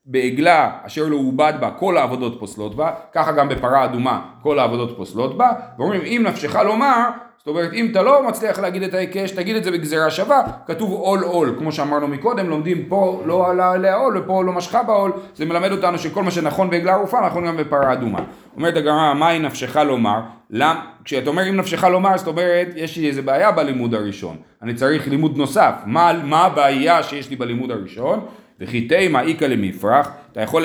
שבעגלה 0.08 0.70
אשר 0.82 1.08
לא 1.08 1.16
עובד 1.16 1.52
בה, 1.60 1.70
כל 1.70 1.96
העבודות 1.96 2.40
פוסלות 2.40 2.74
בה, 2.76 2.90
ככה 3.12 3.32
גם 3.32 3.48
בפרה 3.48 3.84
אדומה, 3.84 4.22
כל 4.42 4.58
העבודות 4.58 4.96
פוסלות 4.96 5.36
בה, 5.36 5.52
ואומרים, 5.78 6.00
אם 6.00 6.22
נפשך 6.26 6.56
לומר, 6.56 7.08
זאת 7.38 7.48
אומרת, 7.48 7.72
אם 7.72 7.88
אתה 7.90 8.02
לא 8.02 8.28
מצליח 8.28 8.58
להגיד 8.58 8.82
את 8.82 8.94
ההיקש, 8.94 9.30
תגיד 9.30 9.56
את 9.56 9.64
זה 9.64 9.70
בגזירה 9.70 10.10
שווה, 10.10 10.42
כתוב 10.66 10.92
עול 10.92 11.22
עול, 11.22 11.54
כמו 11.58 11.72
שאמרנו 11.72 12.08
מקודם, 12.08 12.48
לומדים 12.48 12.84
פה 12.88 13.22
לא 13.26 13.50
עלה 13.50 13.72
עליה 13.72 13.94
עול 13.94 14.18
ופה 14.18 14.44
לא 14.44 14.52
משכה 14.52 14.82
בעול, 14.82 15.12
זה 15.34 15.44
מלמד 15.44 15.72
אותנו 15.72 15.98
שכל 15.98 16.22
מה 16.22 16.30
שנכון 16.30 16.70
בעגלה 16.70 16.92
ערופה 16.94 17.26
נכון 17.26 17.46
גם 17.46 17.56
בפרה 17.56 17.92
אדומה. 17.92 18.20
אומרת 18.56 18.76
הגמרא, 18.76 19.14
מהי 19.14 19.38
נפשך 19.38 19.76
לומר? 19.76 20.20
למ... 20.50 20.76
כשאתה 21.04 21.30
אומר 21.30 21.48
אם 21.48 21.56
נפשך 21.56 21.84
לומר, 21.84 22.18
זאת 22.18 22.26
אומרת, 22.26 22.68
יש 22.76 22.96
לי 22.96 23.08
איזה 23.08 23.22
בעיה 23.22 23.52
בלימוד 23.52 23.94
הראשון, 23.94 24.36
אני 24.62 24.74
צריך 24.74 25.08
לימוד 25.08 25.36
נוסף, 25.36 25.74
מה, 25.86 26.12
מה 26.24 26.44
הבעיה 26.44 27.02
שיש 27.02 27.30
לי 27.30 27.36
בלימוד 27.36 27.70
הראשון? 27.70 28.26
וכי 28.60 28.80
תימא 28.80 29.18
איכא 29.18 29.44
למפרח, 29.44 30.10
אתה 30.32 30.40
יכול 30.40 30.64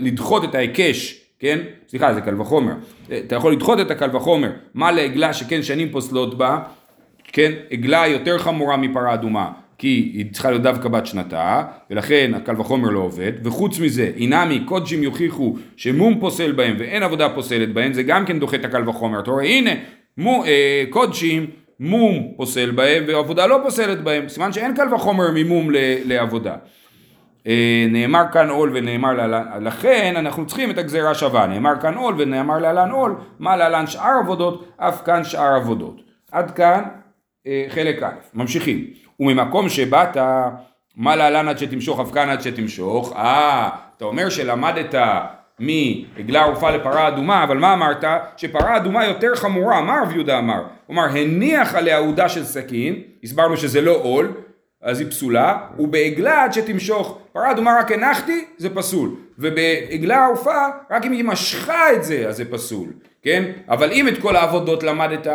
לדחות 0.00 0.44
את 0.44 0.54
ההיקש 0.54 1.20
כן? 1.40 1.58
סליחה, 1.88 2.14
זה 2.14 2.20
קל 2.20 2.40
וחומר. 2.40 2.72
אתה 3.26 3.36
יכול 3.36 3.52
לדחות 3.52 3.80
את 3.80 3.90
הקל 3.90 4.16
וחומר. 4.16 4.50
מה 4.74 4.92
לעגלה 4.92 5.32
שכן 5.32 5.62
שנים 5.62 5.88
פוסלות 5.90 6.38
בה, 6.38 6.58
כן? 7.24 7.52
עגלה 7.70 8.06
יותר 8.06 8.38
חמורה 8.38 8.76
מפרה 8.76 9.14
אדומה, 9.14 9.50
כי 9.78 10.10
היא 10.14 10.32
צריכה 10.32 10.50
להיות 10.50 10.62
דווקא 10.62 10.88
בת 10.88 11.06
שנתה, 11.06 11.62
ולכן 11.90 12.32
הקל 12.34 12.60
וחומר 12.60 12.90
לא 12.90 12.98
עובד. 12.98 13.32
וחוץ 13.44 13.78
מזה, 13.78 14.10
אינמי 14.16 14.60
קודשים 14.64 15.02
יוכיחו 15.02 15.56
שמום 15.76 16.20
פוסל 16.20 16.52
בהם 16.52 16.76
ואין 16.78 17.02
עבודה 17.02 17.28
פוסלת 17.28 17.72
בהם, 17.72 17.92
זה 17.92 18.02
גם 18.02 18.26
כן 18.26 18.38
דוחה 18.38 18.56
את 18.56 18.64
הקל 18.64 18.88
וחומר. 18.88 19.20
אתה 19.20 19.30
רואה, 19.30 19.44
הנה, 19.44 19.70
מו, 20.18 20.44
אה, 20.44 20.84
קודשים, 20.90 21.46
מום 21.80 22.32
פוסל 22.36 22.70
בהם 22.70 23.04
ועבודה 23.06 23.46
לא 23.46 23.58
פוסלת 23.62 24.00
בהם. 24.00 24.28
סימן 24.28 24.52
שאין 24.52 24.74
קל 24.74 24.94
וחומר 24.94 25.30
ממום 25.34 25.68
לעבודה. 26.04 26.56
אה, 27.46 27.86
נאמר 27.90 28.22
כאן 28.32 28.48
עול 28.48 28.70
ונאמר 28.74 29.12
להלן, 29.12 29.44
לכן 29.60 30.14
אנחנו 30.16 30.46
צריכים 30.46 30.70
את 30.70 30.78
הגזירה 30.78 31.14
שווה, 31.14 31.46
נאמר 31.46 31.80
כאן 31.80 31.94
עול 31.94 32.14
ונאמר 32.18 32.58
להלן 32.58 32.90
עול, 32.90 33.14
מה 33.38 33.56
להלן 33.56 33.86
שאר 33.86 34.18
עבודות, 34.20 34.72
אף 34.76 35.02
כאן 35.04 35.24
שאר 35.24 35.54
עבודות. 35.54 36.00
עד 36.32 36.50
כאן 36.50 36.82
אה, 37.46 37.66
חלק 37.68 38.02
א', 38.02 38.08
ממשיכים. 38.34 38.84
וממקום 39.20 39.68
שבאת, 39.68 40.16
מה 40.96 41.16
להלן 41.16 41.48
עד 41.48 41.58
שתמשוך, 41.58 42.00
אף 42.00 42.12
כאן 42.12 42.28
עד 42.28 42.40
שתמשוך, 42.40 43.12
אה, 43.16 43.68
אתה 43.96 44.04
אומר 44.04 44.28
שלמדת 44.28 44.94
מעגלה 45.58 46.42
ערופה 46.42 46.70
לפרה 46.70 47.08
אדומה, 47.08 47.44
אבל 47.44 47.58
מה 47.58 47.72
אמרת? 47.72 48.04
שפרה 48.36 48.76
אדומה 48.76 49.06
יותר 49.06 49.34
חמורה, 49.34 49.80
מה 49.80 50.00
רב 50.02 50.12
יהודה 50.12 50.38
אמר? 50.38 50.62
הוא 50.86 50.94
אמר, 50.94 51.04
הניח 51.04 51.74
עליה 51.74 51.98
עודה 51.98 52.28
של 52.28 52.44
סכין, 52.44 52.94
הסברנו 53.24 53.56
שזה 53.56 53.80
לא 53.80 53.96
עול, 54.02 54.32
אז 54.82 55.00
היא 55.00 55.08
פסולה, 55.10 55.58
ובעגלה 55.78 56.44
עד 56.44 56.52
שתמשוך, 56.52 57.18
פרה 57.32 57.50
אדומה 57.50 57.76
רק 57.78 57.92
הנחתי, 57.92 58.44
זה 58.58 58.74
פסול, 58.74 59.10
ובעגלה 59.38 60.24
ערופה, 60.24 60.66
רק 60.90 61.04
אם 61.06 61.12
היא 61.12 61.24
משכה 61.24 61.92
את 61.92 62.04
זה, 62.04 62.28
אז 62.28 62.36
זה 62.36 62.50
פסול, 62.50 62.88
כן? 63.22 63.44
אבל 63.68 63.92
אם 63.92 64.08
את 64.08 64.18
כל 64.18 64.36
העבודות 64.36 64.82
למדת 64.82 65.26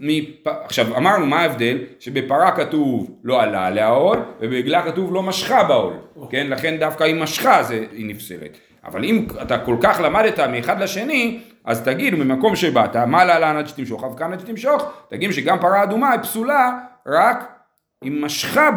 מפ... 0.00 0.46
עכשיו 0.46 0.96
אמרנו 0.96 1.26
מה 1.26 1.40
ההבדל? 1.40 1.78
שבפרה 1.98 2.56
כתוב 2.56 3.10
לא 3.24 3.42
עלה 3.42 3.66
עליה 3.66 3.88
עול, 3.88 4.18
ובעגלה 4.40 4.82
כתוב 4.82 5.14
לא 5.14 5.22
משכה 5.22 5.64
בעול, 5.64 5.94
כן? 6.30 6.46
לכן 6.50 6.76
דווקא 6.76 7.04
אם 7.04 7.22
משכה 7.22 7.62
זה, 7.62 7.84
היא 7.92 8.06
נפסלת. 8.06 8.58
אבל 8.84 9.04
אם 9.04 9.26
אתה 9.42 9.58
כל 9.58 9.76
כך 9.80 10.00
למדת 10.04 10.40
מאחד 10.40 10.80
לשני, 10.80 11.40
אז 11.64 11.82
תגיד, 11.82 12.14
ממקום 12.14 12.56
שבאת, 12.56 12.96
מה 12.96 13.24
להלן 13.24 13.56
עד 13.56 13.66
שתמשוך, 13.68 14.04
כאן 14.18 14.32
עד 14.32 14.40
שתמשוך, 14.40 14.82
תגיד 15.08 15.32
שגם 15.32 15.58
פרה 15.60 15.82
אדומה 15.82 16.10
היא 16.10 16.20
פסולה, 16.20 16.78
רק 17.06 17.57
היא 18.02 18.12
משכה 18.12 18.70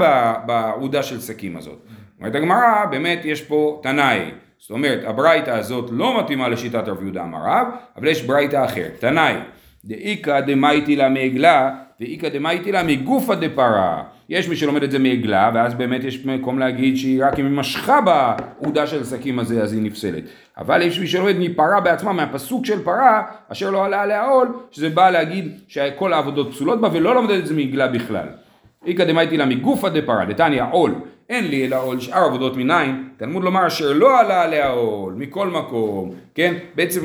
בעודה 0.45 1.03
של 1.03 1.19
שקים 1.19 1.57
הזאת. 1.57 1.79
אומרת 2.19 2.35
הגמרא, 2.35 2.85
באמת 2.91 3.21
יש 3.25 3.41
פה 3.41 3.79
תנאי. 3.83 4.31
זאת 4.59 4.71
אומרת, 4.71 4.99
הברייתא 5.03 5.49
הזאת 5.49 5.89
לא 5.91 6.19
מתאימה 6.19 6.49
לשיטת 6.49 6.87
רב 6.87 7.01
יהודה 7.01 7.23
אמר 7.23 7.39
רב, 7.45 7.67
אבל 7.97 8.07
יש 8.07 8.23
ברייתא 8.23 8.65
אחרת. 8.65 8.97
תנאי, 8.99 9.33
דאיכא 9.85 10.39
דמייטי 10.39 10.95
לה 10.95 11.09
מעגלה, 11.09 11.69
ואיכא 11.99 12.29
דמייטי 12.29 12.71
לה 12.71 12.83
מגופא 12.83 13.35
דפרה. 13.35 14.03
יש 14.29 14.49
מי 14.49 14.55
שלומד 14.55 14.83
את 14.83 14.91
זה 14.91 14.99
מעגלה, 14.99 15.51
ואז 15.53 15.73
באמת 15.73 16.03
יש 16.03 16.25
מקום 16.25 16.59
להגיד 16.59 16.97
שהיא 16.97 17.25
רק 17.25 17.39
אם 17.39 17.45
היא 17.45 17.53
משכה 17.53 17.99
בעודה 18.01 18.87
של 18.87 19.03
שקים 19.03 19.39
הזה, 19.39 19.63
אז 19.63 19.73
היא 19.73 19.81
נפסלת. 19.81 20.23
אבל 20.57 20.81
יש 20.81 20.99
מי 20.99 21.07
שלומד 21.07 21.35
מפרה 21.39 21.81
בעצמה, 21.81 22.13
מהפסוק 22.13 22.65
של 22.65 22.83
פרה, 22.83 23.23
אשר 23.51 23.69
לא 23.69 23.85
עלה 23.85 24.01
עליה 24.01 24.25
עול, 24.25 24.47
שזה 24.71 24.89
בא 24.89 25.09
להגיד 25.09 25.59
שכל 25.67 26.13
העבודות 26.13 26.51
פסולות 26.51 26.81
בה, 26.81 26.89
ולא 26.93 27.15
לומד 27.15 27.31
את 27.31 27.47
זה 27.47 27.53
מעגלה 27.53 27.87
בכלל. 27.87 28.27
איכא 28.85 29.03
דמייטי 29.03 29.37
לה 29.37 29.45
מגופא 29.45 29.89
דפרה, 29.89 30.25
דתניא 30.25 30.63
עול, 30.71 30.95
אין 31.29 31.47
לי 31.47 31.67
אלא 31.67 31.83
עול 31.83 31.99
שאר 31.99 32.23
עבודות 32.23 32.57
מניין, 32.57 33.09
תלמוד 33.17 33.43
לומר 33.43 33.67
אשר 33.67 33.93
לא 33.93 34.19
עלה 34.19 34.41
עליה 34.41 34.69
עול, 34.69 35.13
מכל 35.13 35.47
מקום, 35.47 36.11
כן? 36.35 36.53
בעצם 36.75 37.01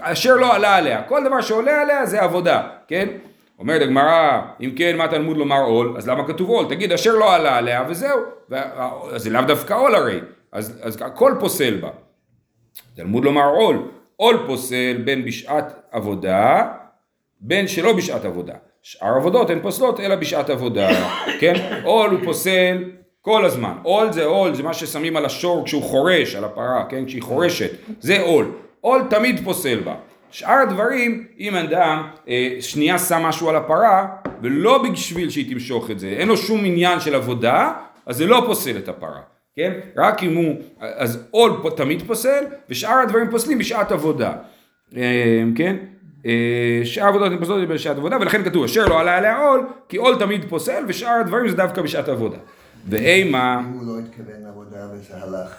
אשר 0.00 0.36
לא 0.36 0.54
עלה 0.54 0.76
עליה, 0.76 1.02
כל 1.02 1.24
דבר 1.24 1.40
שעולה 1.40 1.82
עליה 1.82 2.06
זה 2.06 2.22
עבודה, 2.22 2.68
כן? 2.88 3.08
אומרת 3.58 3.82
הגמרא, 3.82 4.40
אם 4.60 4.70
כן 4.76 4.96
מה 4.96 5.08
תלמוד 5.08 5.36
לומר 5.36 5.60
עול, 5.60 5.94
אז 5.96 6.08
למה 6.08 6.26
כתוב 6.26 6.48
עול? 6.48 6.66
תגיד 6.68 6.92
אשר 6.92 7.14
לא 7.14 7.34
עלה 7.34 7.56
עליה 7.56 7.84
וזהו, 7.88 8.18
אז 9.12 9.22
זה 9.22 9.30
לאו 9.30 9.42
דווקא 9.42 9.74
עול 9.74 9.94
הרי, 9.94 10.20
אז, 10.52 10.80
אז 10.82 11.02
הכל 11.02 11.32
פוסל 11.40 11.76
בה. 11.76 11.90
תלמוד 12.96 13.24
לומר 13.24 13.48
עול, 13.48 13.88
עול 14.16 14.36
פוסל 14.46 14.96
בין 15.04 15.24
בשעת 15.24 15.72
עבודה, 15.90 16.72
בין 17.40 17.68
שלא 17.68 17.92
בשעת 17.92 18.24
עבודה. 18.24 18.54
שאר 18.82 19.16
עבודות 19.16 19.50
הן 19.50 19.60
פוסלות 19.62 20.00
אלא 20.00 20.14
בשעת 20.14 20.50
עבודה, 20.50 20.88
כן? 21.40 21.80
עול 21.84 22.10
הוא 22.10 22.20
פוסל 22.24 22.84
כל 23.20 23.44
הזמן. 23.44 23.72
עול 23.82 24.12
זה 24.12 24.24
עול, 24.24 24.54
זה 24.54 24.62
מה 24.62 24.74
ששמים 24.74 25.16
על 25.16 25.24
השור 25.24 25.64
כשהוא 25.64 25.82
חורש, 25.82 26.34
על 26.34 26.44
הפרה, 26.44 26.84
כן? 26.88 27.06
כשהיא 27.06 27.22
חורשת, 27.22 27.70
זה 28.00 28.20
עול. 28.20 28.50
עול 28.80 29.02
תמיד 29.10 29.44
פוסל 29.44 29.80
בה. 29.80 29.94
שאר 30.30 30.58
הדברים, 30.62 31.26
אם 31.38 31.54
אדם 31.54 32.08
אה, 32.28 32.56
שנייה 32.60 32.98
שם 32.98 33.22
משהו 33.22 33.48
על 33.48 33.56
הפרה, 33.56 34.06
ולא 34.42 34.82
בשביל 34.82 35.30
שהיא 35.30 35.54
תמשוך 35.54 35.90
את 35.90 35.98
זה, 35.98 36.08
אין 36.08 36.28
לו 36.28 36.36
שום 36.36 36.64
עניין 36.64 37.00
של 37.00 37.14
עבודה, 37.14 37.72
אז 38.06 38.16
זה 38.16 38.26
לא 38.26 38.42
פוסל 38.46 38.78
את 38.78 38.88
הפרה. 38.88 39.20
כן? 39.56 39.72
רק 39.96 40.22
אם 40.22 40.36
הוא, 40.36 40.54
אז 40.80 41.28
עול 41.30 41.52
תמיד 41.76 42.02
פוסל, 42.02 42.44
ושאר 42.68 42.98
הדברים 42.98 43.30
פוסלים 43.30 43.58
בשעת 43.58 43.92
עבודה. 43.92 44.32
אה, 44.96 45.42
כן? 45.56 45.76
אה, 46.26 46.80
שאר 46.84 47.04
עבודות 47.06 47.32
הן 47.32 47.38
פוסלות 47.38 47.68
בשעת 47.68 47.96
עבודה, 47.96 48.16
ולכן 48.20 48.44
כתוב 48.44 48.64
אשר 48.64 48.86
לא 48.86 49.00
עלה 49.00 49.16
עליה 49.16 49.36
עול, 49.38 49.60
כי 49.88 49.96
עול 49.96 50.16
תמיד 50.18 50.44
פוסל, 50.48 50.84
ושאר 50.88 51.10
הדברים 51.20 51.48
זה 51.48 51.56
דווקא 51.56 51.82
בשעת 51.82 52.08
עבודה. 52.08 52.36
ואימה, 52.88 53.60
אם 53.60 53.72
הוא 53.72 53.86
לא 53.86 53.98
התכוון 53.98 54.42
לעבודה 54.44 54.86
וזה 54.92 55.14
הלך. 55.16 55.54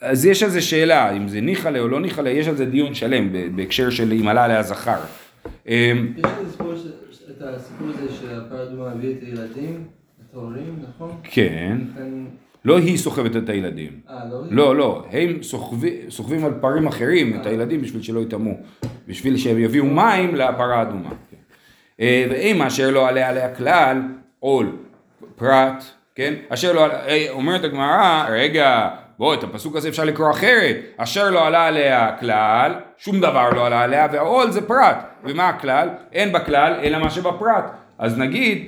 אז 0.00 0.26
יש 0.26 0.42
על 0.42 0.50
זה 0.50 0.60
שאלה, 0.60 1.16
אם 1.16 1.28
זה 1.28 1.40
ניחא 1.40 1.78
או 1.78 1.88
לא 1.88 2.00
ניחא 2.00 2.20
יש 2.20 2.48
על 2.48 2.56
זה 2.56 2.64
דיון 2.66 2.94
שלם, 2.94 3.28
בהקשר 3.56 3.90
של 3.90 4.12
אם 4.12 4.28
עלה 4.28 4.44
עליה 4.44 4.62
זכר. 4.62 4.98
אה, 5.68 5.92
יש 6.16 6.24
ש- 7.12 7.22
את 7.30 7.42
הסיפור 7.42 7.88
הזה 7.88 8.12
שהפרה 8.20 8.62
אדומה 8.62 8.90
הביא 8.92 9.14
את 9.14 9.22
הילדים, 9.22 9.84
את 10.30 10.34
ההורים, 10.34 10.78
נכון? 10.88 11.20
כן. 11.22 11.76
לא 12.64 12.78
היא 12.78 12.98
סוחבת 12.98 13.36
את 13.36 13.48
הילדים. 13.48 14.00
אה, 14.10 14.14
לא? 14.30 14.42
לא, 14.50 14.76
לא, 14.76 15.04
הם 15.10 15.42
סוחבים, 16.08 16.44
על 16.44 16.52
פרים 16.60 16.86
אחרים 16.86 17.40
את 17.40 17.46
הילדים 17.46 17.82
בשביל 17.82 18.02
שלא 18.02 18.20
יטמאו, 18.20 18.52
בשביל 19.08 19.36
שהם 19.36 19.58
יביאו 19.58 19.84
מים 19.84 20.34
לפרה 20.34 20.78
האדומה. 20.78 21.10
אה, 22.00 22.26
ואם 22.30 22.62
אשר 22.62 22.90
לא 22.90 23.08
עלה 23.08 23.28
עליה 23.28 23.54
כלל, 23.54 24.02
עול, 24.38 24.76
פרט, 25.36 25.84
כן? 26.14 26.34
אשר 26.48 26.72
לא 26.72 26.84
עלה, 26.84 27.06
אה, 27.06 27.26
אומרת 27.30 27.64
הגמרא, 27.64 28.24
רגע, 28.28 28.88
בוא, 29.18 29.34
את 29.34 29.44
הפסוק 29.44 29.76
הזה 29.76 29.88
אפשר 29.88 30.04
לקרוא 30.04 30.30
אחרת, 30.30 30.76
אשר 30.96 31.30
לא 31.30 31.46
עלה 31.46 31.66
עליה 31.66 32.16
כלל, 32.20 32.72
שום 32.98 33.20
דבר 33.20 33.50
לא 33.50 33.66
עלה 33.66 33.82
עליה, 33.82 34.06
והעול 34.12 34.50
זה 34.50 34.66
פרט, 34.66 34.96
ומה 35.24 35.48
הכלל? 35.48 35.88
אין 36.12 36.32
בכלל 36.32 36.74
אלא 36.82 36.98
מה 36.98 37.10
שבפרט. 37.10 37.64
אז 37.98 38.18
נגיד, 38.18 38.66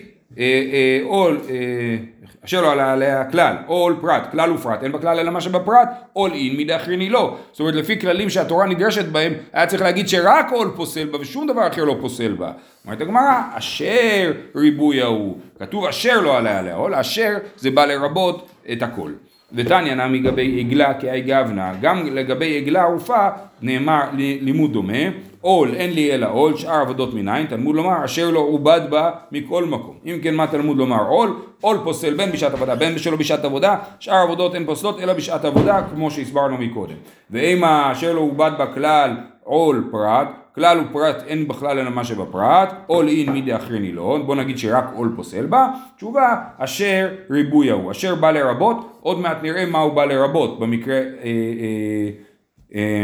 עול, 1.04 1.40
אה, 1.50 1.96
אשר 2.44 2.62
לא 2.62 2.72
עלה 2.72 2.92
עליה 2.92 3.24
כלל, 3.24 3.56
עול 3.66 3.96
פרט, 4.00 4.30
כלל 4.30 4.52
ופרט, 4.52 4.82
אין 4.82 4.92
בכלל 4.92 5.18
אלא 5.18 5.30
מה 5.30 5.40
שבפרט, 5.40 5.88
עול 6.12 6.32
אין 6.32 6.56
מדאחריני 6.58 7.08
לא. 7.08 7.36
זאת 7.50 7.60
אומרת, 7.60 7.74
לפי 7.74 8.00
כללים 8.00 8.30
שהתורה 8.30 8.66
נדרשת 8.66 9.04
בהם, 9.04 9.32
היה 9.52 9.66
צריך 9.66 9.82
להגיד 9.82 10.08
שרק 10.08 10.46
עול 10.52 10.70
פוסל 10.76 11.06
בה 11.06 11.18
ושום 11.20 11.46
דבר 11.46 11.68
אחר 11.68 11.84
לא 11.84 11.96
פוסל 12.00 12.32
בה. 12.32 12.52
אומרת 12.84 13.00
הגמרא, 13.00 13.40
אשר 13.54 14.32
ריבוי 14.56 15.02
ההוא. 15.02 15.36
כתוב 15.58 15.84
אשר 15.84 16.20
לא 16.20 16.36
עלה 16.36 16.58
עליה 16.58 16.74
עול, 16.74 16.94
אשר 16.94 17.36
זה 17.56 17.70
בא 17.70 17.84
לרבות 17.84 18.48
את 18.72 18.82
הכל. 18.82 19.10
ותניא 19.52 19.94
נמי 19.94 20.18
גבי 20.18 20.60
עגלה 20.60 20.94
כאי 20.94 21.20
גבנה, 21.20 21.72
גם 21.80 22.06
לגבי 22.06 22.58
עגלה 22.58 22.82
ערופה 22.82 23.28
נאמר 23.62 24.02
לימוד 24.16 24.72
דומה, 24.72 25.02
עול 25.44 25.74
אין 25.74 25.92
לי 25.92 26.14
אלא 26.14 26.26
עול, 26.32 26.56
שאר 26.56 26.80
עבודות 26.80 27.14
מניין, 27.14 27.46
תלמוד 27.46 27.76
לומר 27.76 28.04
אשר 28.04 28.30
לא 28.30 28.38
עובד 28.38 28.80
בה 28.90 29.10
מכל 29.32 29.64
מקום. 29.64 29.96
אם 30.06 30.18
כן 30.22 30.34
מה 30.34 30.46
תלמוד 30.46 30.76
לומר 30.76 31.06
עול? 31.08 31.36
עול 31.60 31.78
פוסל 31.84 32.14
בין 32.14 32.32
בשעת 32.32 32.52
עבודה 32.52 32.74
בין 32.74 32.98
שלא 32.98 33.16
בשעת 33.16 33.44
עבודה, 33.44 33.76
שאר 34.00 34.16
עבודות 34.16 34.54
הן 34.54 34.64
פוסלות 34.64 35.00
אלא 35.00 35.12
בשעת 35.12 35.44
עבודה 35.44 35.82
כמו 35.94 36.10
שהסברנו 36.10 36.58
מקודם. 36.58 36.94
ואם 37.30 37.64
אשר 37.64 38.12
לא 38.12 38.20
עובד 38.20 38.50
בה 38.58 38.66
כלל 38.66 39.16
עול 39.42 39.88
פרט, 39.90 40.28
כלל 40.54 40.80
ופרט 40.80 41.22
אין 41.26 41.48
בכלל 41.48 41.78
אלא 41.78 41.90
מה 41.90 42.04
שבפרט, 42.04 42.74
עול 42.86 43.08
אין 43.08 43.32
מידי 43.32 43.56
אחריני 43.56 43.92
לא, 43.92 44.18
בוא 44.26 44.36
נגיד 44.36 44.58
שרק 44.58 44.84
עול 44.94 45.12
פוסל 45.16 45.46
בה, 45.46 45.68
תשובה 45.96 46.36
אשר 46.58 47.08
ריבוי 47.30 47.70
ההוא, 47.70 47.90
אשר 47.90 48.14
בא 48.14 48.30
לרבות, 48.30 48.98
עוד 49.00 49.20
מעט 49.20 49.42
נראה 49.42 49.66
מה 49.66 49.78
הוא 49.78 49.92
בא 49.92 50.04
לרבות 50.04 50.60
במקרה, 50.60 50.96
אה, 50.96 51.02
אה, 51.24 52.10
אה, 52.74 53.02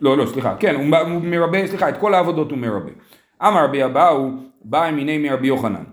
לא 0.00 0.16
לא 0.16 0.26
סליחה, 0.26 0.54
כן 0.58 0.74
הוא, 0.74 0.84
מרבה, 1.22 1.66
סליחה 1.66 1.88
את 1.88 1.96
כל 1.96 2.14
העבודות 2.14 2.50
הוא 2.50 2.58
מרבה. 2.58 2.90
אמר 3.42 3.64
רבי 3.64 3.84
אבאו, 3.84 4.28
בא 4.64 4.90
מיני 4.92 5.18
מרבי 5.18 5.46
יוחנן. 5.46 5.84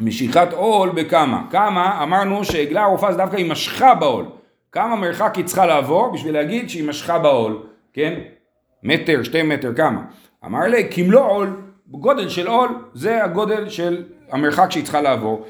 משיכת 0.00 0.52
עול 0.52 0.90
בכמה, 0.90 1.42
כמה 1.50 2.02
אמרנו 2.02 2.44
שעגלה 2.44 2.82
ערופה 2.82 3.12
זה 3.12 3.18
דווקא 3.18 3.36
היא 3.36 3.50
משכה 3.50 3.94
בעול, 3.94 4.24
כמה 4.72 4.96
מרחק 4.96 5.34
היא 5.36 5.44
צריכה 5.44 5.66
לעבור 5.66 6.12
בשביל 6.12 6.34
להגיד 6.34 6.70
שהיא 6.70 6.88
משכה 6.88 7.18
בעול, 7.18 7.62
כן? 7.92 8.20
מטר, 8.82 9.22
שתי 9.22 9.42
מטר, 9.42 9.74
כמה? 9.74 10.00
אמר 10.44 10.60
לי, 10.60 10.88
כמלוא 10.90 11.30
עול, 11.30 11.56
גודל 11.90 12.28
של 12.28 12.46
עול, 12.46 12.68
זה 12.94 13.24
הגודל 13.24 13.68
של 13.68 14.04
המרחק 14.30 14.70
שהיא 14.70 14.84
צריכה 14.84 15.00
לעבור. 15.00 15.46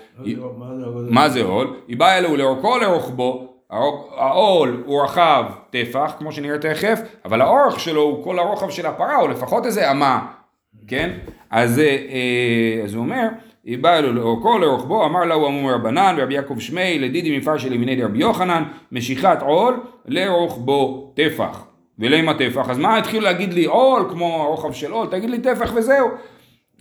מה 1.10 1.28
זה 1.28 1.42
עול? 1.42 1.76
היא 1.88 1.96
באה 1.96 2.18
אלו 2.18 2.36
לאורכו 2.36 2.74
או 2.74 2.78
לרוחבו, 2.78 3.55
העול 3.70 4.82
הוא 4.86 5.02
רחב 5.02 5.44
טפח, 5.70 6.14
כמו 6.18 6.32
שנראה 6.32 6.58
תכף, 6.58 7.00
אבל 7.24 7.40
האורך 7.40 7.80
שלו 7.80 8.02
הוא 8.02 8.24
כל 8.24 8.38
הרוחב 8.38 8.70
של 8.70 8.86
הפרה, 8.86 9.16
או 9.16 9.28
לפחות 9.28 9.66
איזה 9.66 9.90
אמה, 9.90 10.26
כן? 10.88 11.10
אז, 11.50 11.78
אה, 11.78 12.84
אז 12.84 12.94
הוא 12.94 13.02
אומר, 13.02 13.28
היא 13.64 13.78
באה 13.78 13.98
אלו 13.98 14.12
לאורכו 14.12 14.52
או 14.52 14.58
לרוחבו, 14.58 15.04
אמר 15.04 15.24
לה 15.24 15.34
אמור 15.34 15.72
רבנן, 15.72 16.14
ורבי 16.18 16.34
יעקב 16.34 16.58
שמי, 16.58 16.98
לדידי 16.98 17.38
מפר 17.38 17.58
של 17.58 17.72
ימיני 17.72 17.96
דרבי 17.96 18.18
יוחנן, 18.18 18.62
משיכת 18.92 19.38
עול 19.42 19.80
לרוחבו 20.06 21.12
טפח. 21.16 21.64
ולמה 21.98 22.34
טפח? 22.34 22.70
אז 22.70 22.78
מה 22.78 22.98
התחילו 22.98 23.22
להגיד 23.22 23.52
לי 23.52 23.64
עול 23.64 24.06
כמו 24.10 24.42
הרוחב 24.42 24.72
של 24.72 24.92
עול? 24.92 25.06
תגיד 25.10 25.30
לי 25.30 25.38
טפח 25.38 25.72
וזהו. 25.74 26.08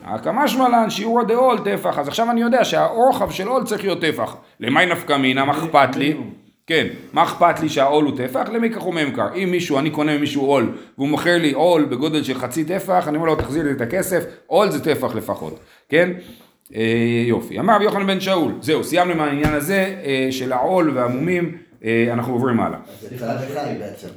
הקמה 0.03 0.47
שמלן 0.47 0.89
שיעור 0.89 1.19
הדעול 1.19 1.57
טפח, 1.59 1.99
אז 1.99 2.07
עכשיו 2.07 2.31
אני 2.31 2.41
יודע 2.41 2.65
שהרוחב 2.65 3.31
של 3.31 3.47
עול 3.47 3.63
צריך 3.63 3.83
להיות 3.83 4.01
טפח. 4.01 4.35
למי 4.59 4.85
נפקא 4.85 5.17
מינה, 5.17 5.45
מה 5.45 5.51
אכפת 5.51 5.95
לי? 5.95 6.17
כן, 6.67 6.87
מה 7.13 7.23
אכפת 7.23 7.59
לי 7.59 7.69
שהעול 7.69 8.05
הוא 8.05 8.17
טפח? 8.17 8.49
למי 8.53 8.69
כך 8.69 8.81
הוא 8.81 8.93
ממכר. 8.93 9.33
אם 9.35 9.51
מישהו, 9.51 9.79
אני 9.79 9.89
קונה 9.91 10.17
ממישהו 10.17 10.45
עול, 10.45 10.71
והוא 10.97 11.07
מוכר 11.09 11.37
לי 11.37 11.51
עול 11.51 11.85
בגודל 11.85 12.23
של 12.23 12.33
חצי 12.33 12.63
טפח, 12.65 13.07
אני 13.07 13.17
אומר 13.17 13.27
לו 13.27 13.35
תחזיר 13.35 13.63
לי 13.63 13.71
את 13.71 13.81
הכסף, 13.81 14.23
עול 14.47 14.69
זה 14.69 14.83
טפח 14.83 15.15
לפחות, 15.15 15.59
כן? 15.89 16.11
אה, 16.75 16.81
יופי. 17.27 17.59
אמר 17.59 17.75
רבי 17.75 17.83
יוחנן 17.83 18.07
בן 18.07 18.19
שאול, 18.19 18.51
זהו, 18.61 18.83
סיימנו 18.83 19.13
עם 19.13 19.19
העניין 19.21 19.53
הזה 19.53 19.95
אה, 20.05 20.27
של 20.31 20.53
העול 20.53 20.91
והמומים, 20.97 21.57
אה, 21.83 22.09
אנחנו 22.13 22.33
עוברים 22.33 22.59
הלאה. 22.59 22.79
זה 23.01 23.17
צד 23.19 23.37
אחד 23.51 23.65
בעצם. 23.79 24.07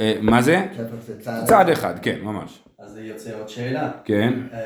אה, 0.00 0.14
מה 0.20 0.42
זה? 0.42 0.62
זה 1.06 1.20
צד 1.20 1.44
צעד 1.46 1.68
אחד, 1.68 1.98
כן, 2.02 2.18
ממש. 2.22 2.62
אז 2.78 2.90
זה 2.90 3.00
יוצא 3.02 3.38
עוד 3.38 3.48
שאלה. 3.48 3.90
כן, 4.04 4.32
אה, 4.52 4.58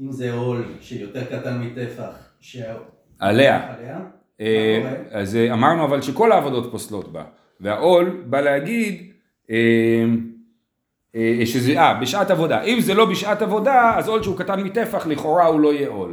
אם 0.00 0.12
זה 0.12 0.32
עול 0.32 0.64
שיותר 0.80 1.24
קטן 1.24 1.58
מטפח, 1.60 2.10
שה- 2.40 2.74
עליה. 3.20 3.72
עליה? 3.78 3.98
אז 5.10 5.36
אה, 5.36 5.52
אמרנו 5.52 5.84
אבל 5.84 6.02
שכל 6.02 6.32
העבודות 6.32 6.70
פוסלות 6.70 7.12
בה, 7.12 7.22
והעול 7.60 8.22
בא 8.26 8.40
להגיד 8.40 9.12
אה, 9.50 9.56
אה, 11.16 11.46
שזה, 11.46 11.80
אה, 11.80 11.94
בשעת 11.94 12.30
עבודה. 12.30 12.62
אם 12.62 12.80
זה 12.80 12.94
לא 12.94 13.04
בשעת 13.04 13.42
עבודה, 13.42 13.94
אז 13.96 14.08
עול 14.08 14.22
שהוא 14.22 14.38
קטן 14.38 14.60
מטפח, 14.60 15.06
לכאורה 15.06 15.46
הוא 15.46 15.60
לא 15.60 15.72
יהיה 15.72 15.88
עול. 15.88 16.12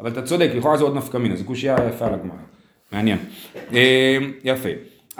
אבל 0.00 0.10
אתה 0.10 0.22
צודק, 0.22 0.50
לכאורה 0.54 0.76
זה 0.76 0.84
עוד 0.84 0.96
נפקא 0.96 1.16
מינה, 1.16 1.36
זו 1.36 1.44
קושייה 1.44 1.76
יפה 1.88 2.06
על 2.06 2.14
הגמרא. 2.14 2.36
מעניין. 2.92 3.18
אה, 3.74 4.18
יפה. 4.44 4.68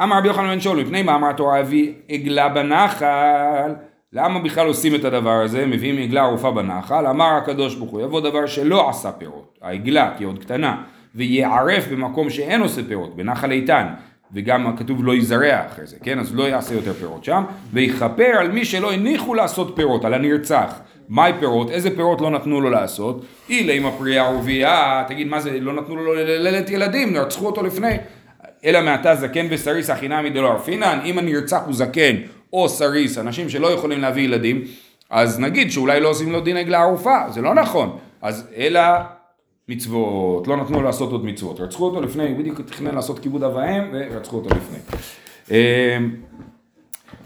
אמר 0.03 0.19
רבי 0.19 0.29
יוחנן 0.29 0.49
בן 0.49 0.61
שאול, 0.61 0.81
מפני 0.83 1.03
מה 1.03 1.15
אמר 1.15 1.31
התורה 1.31 1.59
הביא 1.59 1.93
עגלה 2.09 2.49
בנחל? 2.49 3.75
למה 4.13 4.41
בכלל 4.41 4.67
עושים 4.67 4.95
את 4.95 5.05
הדבר 5.05 5.31
הזה? 5.31 5.67
מביאים 5.67 5.99
עגלה 5.99 6.23
ערופה 6.23 6.51
בנחל? 6.51 7.07
אמר 7.07 7.35
הקדוש 7.35 7.75
ברוך 7.75 7.91
הוא, 7.91 8.01
יבוא 8.01 8.21
דבר 8.21 8.47
שלא 8.47 8.91
עשה 8.91 9.13
פירות, 9.13 9.59
העגלה, 9.63 10.15
כי 10.17 10.25
היא 10.25 10.29
עוד 10.29 10.39
קטנה, 10.39 10.83
ויערף 11.15 11.89
במקום 11.89 12.31
שאין 12.31 12.61
עושה 12.61 12.83
פירות, 12.89 13.17
בנחל 13.17 13.53
איתן, 13.53 13.87
וגם 14.35 14.77
כתוב 14.77 15.05
לא 15.05 15.15
יזרע 15.15 15.67
אחרי 15.67 15.87
זה, 15.87 15.97
כן? 16.03 16.19
אז 16.19 16.35
לא 16.35 16.43
יעשה 16.49 16.75
יותר 16.75 16.93
פירות 16.93 17.25
שם, 17.25 17.45
ויכפר 17.73 18.33
על 18.39 18.51
מי 18.51 18.65
שלא 18.65 18.93
הניחו 18.93 19.35
לעשות 19.35 19.73
פירות, 19.77 20.05
על 20.05 20.15
הנרצח. 20.15 20.81
מהי 21.09 21.33
פירות? 21.41 21.71
איזה 21.71 21.97
פירות 21.97 22.21
לא 22.21 22.31
נתנו 22.31 22.61
לו 22.61 22.71
לעשות? 22.71 23.25
אילה 23.51 23.73
עם 23.73 23.87
הפרייה 23.87 24.27
ערבייה, 24.27 25.05
תגיד 25.09 25.27
מה 25.27 25.41
זה, 25.41 25.61
לא 25.61 25.73
נתנו 25.73 25.97
לו 25.97 26.15
ללדת 26.15 26.71
ילדים, 26.71 27.17
רצחו 27.17 27.47
אותו 27.47 27.63
לפני. 27.63 27.97
אלא 28.65 28.81
מעתה 28.81 29.15
זקן 29.15 29.47
וסריס 29.51 29.91
החינמי 29.91 30.31
דלא 30.31 30.49
ערפינן, 30.49 30.99
אם 31.05 31.19
הנרצח 31.19 31.61
הוא 31.67 31.75
זקן 31.75 32.17
או 32.53 32.69
סריס, 32.69 33.19
אנשים 33.19 33.49
שלא 33.49 33.67
יכולים 33.67 34.01
להביא 34.01 34.23
ילדים, 34.23 34.63
אז 35.11 35.41
נגיד 35.41 35.73
שאולי 35.73 36.01
לא 36.01 36.09
עושים 36.09 36.33
לו 36.33 36.41
דין 36.41 36.57
עגלה 36.57 36.81
ערופה, 36.81 37.17
זה 37.31 37.43
לא 37.43 37.55
נכון. 37.55 37.99
אז 38.23 38.49
אלא 38.57 38.81
מצוות, 39.69 40.49
לא 40.49 40.57
נתנו 40.57 40.77
לו 40.79 40.83
לעשות 40.83 41.13
עוד 41.13 41.25
מצוות, 41.25 41.61
רצחו 41.61 41.85
אותו 41.85 42.01
לפני, 42.01 42.29
הוא 42.29 42.39
בדיוק 42.39 42.61
תכנן 42.61 42.95
לעשות 42.95 43.19
כיבוד 43.19 43.43
אב 43.43 43.55
ואם 43.55 43.83
ורצחו 43.93 44.37
אותו 44.37 44.49
לפני. 44.51 44.79
אמ, 45.51 46.15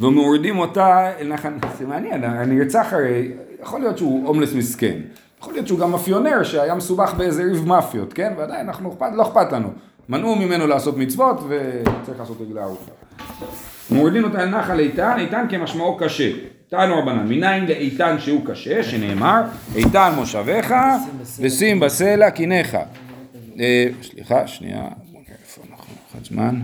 ומורידים 0.00 0.58
אותה 0.58 1.10
אל 1.20 1.28
נחל, 1.28 1.52
זה 1.78 1.86
מעניין, 1.86 2.24
הנרצח 2.24 2.86
הרי, 2.92 3.32
יכול 3.62 3.80
להיות 3.80 3.98
שהוא 3.98 4.26
הומלס 4.28 4.54
מסכן, 4.54 4.98
יכול 5.40 5.52
להיות 5.52 5.66
שהוא 5.66 5.78
גם 5.78 5.90
מאפיונר 5.90 6.42
שהיה 6.42 6.74
מסובך 6.74 7.14
באיזה 7.14 7.42
ריב 7.42 7.66
מאפיות, 7.66 8.12
כן? 8.12 8.32
ועדיין 8.36 8.66
אנחנו, 8.66 8.92
אכפת- 8.92 9.12
לא 9.14 9.22
אכפת 9.22 9.52
לנו. 9.52 9.68
מנעו 10.08 10.36
ממנו 10.36 10.66
לעשות 10.66 10.96
מצוות 10.96 11.40
וצריך 11.48 12.20
לעשות 12.20 12.40
עגלה 12.40 12.62
ערופה. 12.62 12.90
מורידים 13.90 14.24
אותה 14.24 14.42
אל 14.42 14.48
נחל 14.48 14.78
איתן, 14.78 15.16
איתן 15.18 15.46
כמשמעו 15.50 15.96
קשה. 15.96 16.30
תענו 16.68 16.98
רבנן, 16.98 17.28
מניין 17.28 17.66
לאיתן 17.66 18.16
שהוא 18.18 18.46
קשה, 18.46 18.82
שנאמר, 18.82 19.42
איתן 19.76 20.12
מושביך 20.16 20.74
ושים 21.40 21.80
בסלע 21.80 22.30
קיניך. 22.30 22.76
אה, 23.60 23.86
סליחה, 24.02 24.46
שנייה, 24.46 24.82
איפה 25.42 25.62
אנחנו, 25.70 25.94
אחד 26.10 26.24
זמן. 26.24 26.60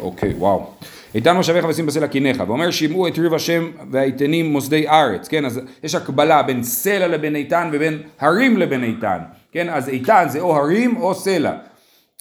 אוקיי, 0.00 0.34
וואו. 0.34 0.70
איתן 1.14 1.36
מושביך 1.36 1.66
ושים 1.68 1.86
בסלע 1.86 2.06
קיניך, 2.06 2.42
ואומר 2.46 2.70
שמעו 2.70 3.08
את 3.08 3.18
ריב 3.18 3.34
השם 3.34 3.70
והאיתנים 3.90 4.52
מוסדי 4.52 4.88
ארץ, 4.88 5.28
כן, 5.28 5.44
אז 5.44 5.60
יש 5.82 5.94
הקבלה 5.94 6.42
בין 6.42 6.62
סלע 6.62 7.06
לבין 7.06 7.36
איתן 7.36 7.70
ובין 7.72 7.98
הרים 8.20 8.56
לבין 8.56 8.84
איתן, 8.84 9.18
כן, 9.52 9.68
אז 9.68 9.88
איתן 9.88 10.24
זה 10.28 10.40
או 10.40 10.56
הרים 10.56 10.96
או 10.96 11.14
סלע. 11.14 11.50
אה, 11.50 11.56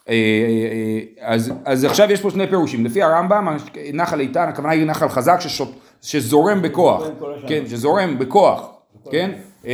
אה, 0.10 1.00
אז, 1.22 1.54
אז 1.66 1.84
עכשיו 1.84 2.12
יש 2.12 2.22
פה 2.22 2.30
שני 2.30 2.48
פירושים, 2.48 2.86
לפי 2.86 3.04
הרמב"ם 3.04 3.58
נחל 3.94 4.20
איתן 4.20 4.50
הכוונה 4.50 4.74
היא 4.74 4.86
נחל 4.86 5.10
חזק 5.10 5.40
ששוט, 5.40 5.72
שזורם 6.02 6.62
בכוח, 6.62 7.08
כן, 7.48 7.64
שזורם 7.68 8.20
בכוח, 8.20 8.70
כן, 9.12 9.32
אה, 9.66 9.72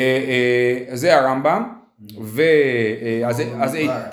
אה, 0.90 0.96
זה 0.96 1.20
הרמב"ם, 1.20 1.64
ו... 2.22 2.42
אה, 2.42 3.30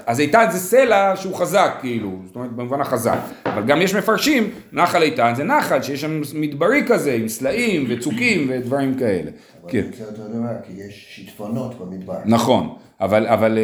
אז, 0.06 0.20
איתן 0.20 0.46
זה 0.50 0.58
סלע 0.58 1.16
שהוא 1.16 1.34
חזק 1.34 1.74
כאילו, 1.80 2.10
זאת 2.26 2.36
אומרת 2.36 2.52
במובן 2.52 2.80
החזק, 2.80 3.18
אבל 3.46 3.62
גם 3.62 3.82
יש 3.82 3.94
מפרשים, 3.94 4.50
נחל 4.72 5.02
איתן 5.02 5.32
זה 5.36 5.44
נחל 5.44 5.82
שיש 5.82 6.00
שם 6.00 6.20
מדברי 6.34 6.82
כזה 6.88 7.12
עם 7.12 7.28
סלעים 7.28 7.86
וצוקים 7.88 8.46
ודברים 8.50 8.94
כאלה, 8.94 9.30
אבל 9.62 9.70
כן. 9.70 9.84
זה 9.98 10.04
אותו 10.04 10.22
דבר, 10.28 10.54
כי 10.66 10.72
יש 10.72 11.06
שיטפונות 11.08 11.78
במדבר. 11.78 12.18
נכון, 12.24 12.74
אבל, 13.00 13.26
אבל 13.26 13.58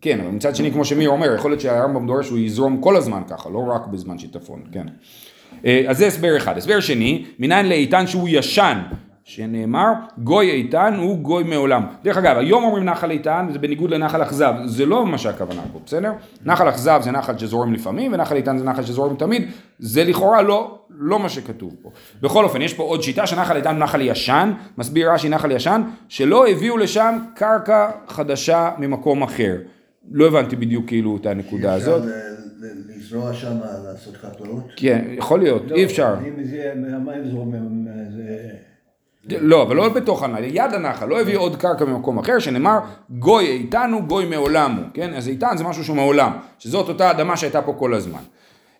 כן, 0.00 0.20
אבל 0.20 0.30
מצד 0.30 0.56
שני 0.56 0.72
כמו 0.72 0.84
שמיר 0.84 1.10
אומר, 1.10 1.34
יכול 1.34 1.50
להיות 1.50 1.60
שהרמב"ם 1.60 2.06
דורש 2.06 2.26
שהוא 2.26 2.38
יזרום 2.38 2.80
כל 2.80 2.96
הזמן 2.96 3.22
ככה, 3.28 3.50
לא 3.50 3.58
רק 3.58 3.86
בזמן 3.86 4.18
שיטפון, 4.18 4.62
כן. 4.72 4.86
אה, 5.64 5.84
אז 5.88 5.98
זה 5.98 6.06
הסבר 6.06 6.36
אחד. 6.36 6.58
הסבר 6.58 6.80
שני, 6.80 7.24
מניין 7.38 7.68
לאיתן 7.68 8.06
שהוא 8.06 8.28
ישן, 8.30 8.78
שנאמר, 9.28 9.92
גוי 10.18 10.50
איתן 10.50 10.94
הוא 10.98 11.18
גוי 11.18 11.42
מעולם. 11.42 11.82
דרך 12.02 12.16
אגב, 12.16 12.36
היום 12.38 12.64
אומרים 12.64 12.84
נחל 12.84 13.10
איתן, 13.10 13.46
זה 13.52 13.58
בניגוד 13.58 13.90
לנחל 13.90 14.22
אכזב, 14.22 14.54
זה 14.64 14.86
לא 14.86 15.06
מה 15.06 15.18
שהכוונה 15.18 15.62
פה, 15.72 15.80
בסדר? 15.86 16.12
נחל 16.44 16.68
אכזב 16.68 17.00
זה 17.04 17.10
נחל 17.10 17.38
שזורם 17.38 17.72
לפעמים, 17.72 18.12
ונחל 18.12 18.36
איתן 18.36 18.58
זה 18.58 18.64
נחל 18.64 18.82
שזורם 18.82 19.16
תמיד, 19.16 19.48
זה 19.78 20.04
לכאורה 20.04 20.42
לא, 20.42 20.78
לא 20.90 21.18
מה 21.18 21.28
שכתוב 21.28 21.74
פה. 21.82 21.90
בכל 22.22 22.44
אופן, 22.44 22.62
יש 22.62 22.74
פה 22.74 22.82
עוד 22.82 23.02
שיטה 23.02 23.26
שנחל 23.26 23.56
איתן 23.56 23.78
נחל 23.78 24.00
ישן, 24.00 24.52
מסביר 24.78 25.12
רש"י 25.12 25.28
נחל 25.28 25.50
ישן, 25.50 25.82
שלא 26.08 26.48
הביאו 26.48 26.76
לשם 26.76 27.18
קרקע 27.34 27.90
חדשה 28.08 28.70
ממקום 28.78 29.22
אחר. 29.22 29.56
לא 30.12 30.26
הבנתי 30.26 30.56
בדיוק 30.56 30.86
כאילו 30.86 31.16
את 31.20 31.26
הנקודה 31.26 31.74
הזאת. 31.74 32.02
לזרוע 32.60 33.34
שם, 33.34 33.56
לעשות 33.84 34.16
חקלאות? 34.16 34.64
כן, 34.76 35.04
יכול 35.08 35.40
להיות, 35.40 35.72
אי 35.72 35.84
אפשר. 35.84 36.14
אם 36.28 36.44
זה 36.44 36.72
מהמים 36.76 37.30
זורמים, 37.30 37.88
זה... 38.16 38.48
לא, 39.28 39.62
אבל 39.62 39.76
לא 39.76 39.88
בתוך 39.88 40.22
הנחל, 40.22 40.40
ליד 40.40 40.72
הנחל, 40.72 41.06
לא 41.06 41.20
הביא 41.20 41.36
עוד 41.36 41.56
קרקע 41.56 41.84
ממקום 41.84 42.18
אחר, 42.18 42.38
שנאמר 42.38 42.78
גוי 43.10 43.46
איתנו, 43.46 44.06
גוי 44.06 44.26
מעולם 44.26 44.76
הוא, 44.76 44.84
כן? 44.94 45.14
אז 45.14 45.28
איתן 45.28 45.56
זה 45.56 45.64
משהו 45.64 45.84
שהוא 45.84 45.96
מעולם, 45.96 46.32
שזאת 46.58 46.88
אותה 46.88 47.10
אדמה 47.10 47.36
שהייתה 47.36 47.62
פה 47.62 47.74
כל 47.78 47.94
הזמן. 47.94 48.20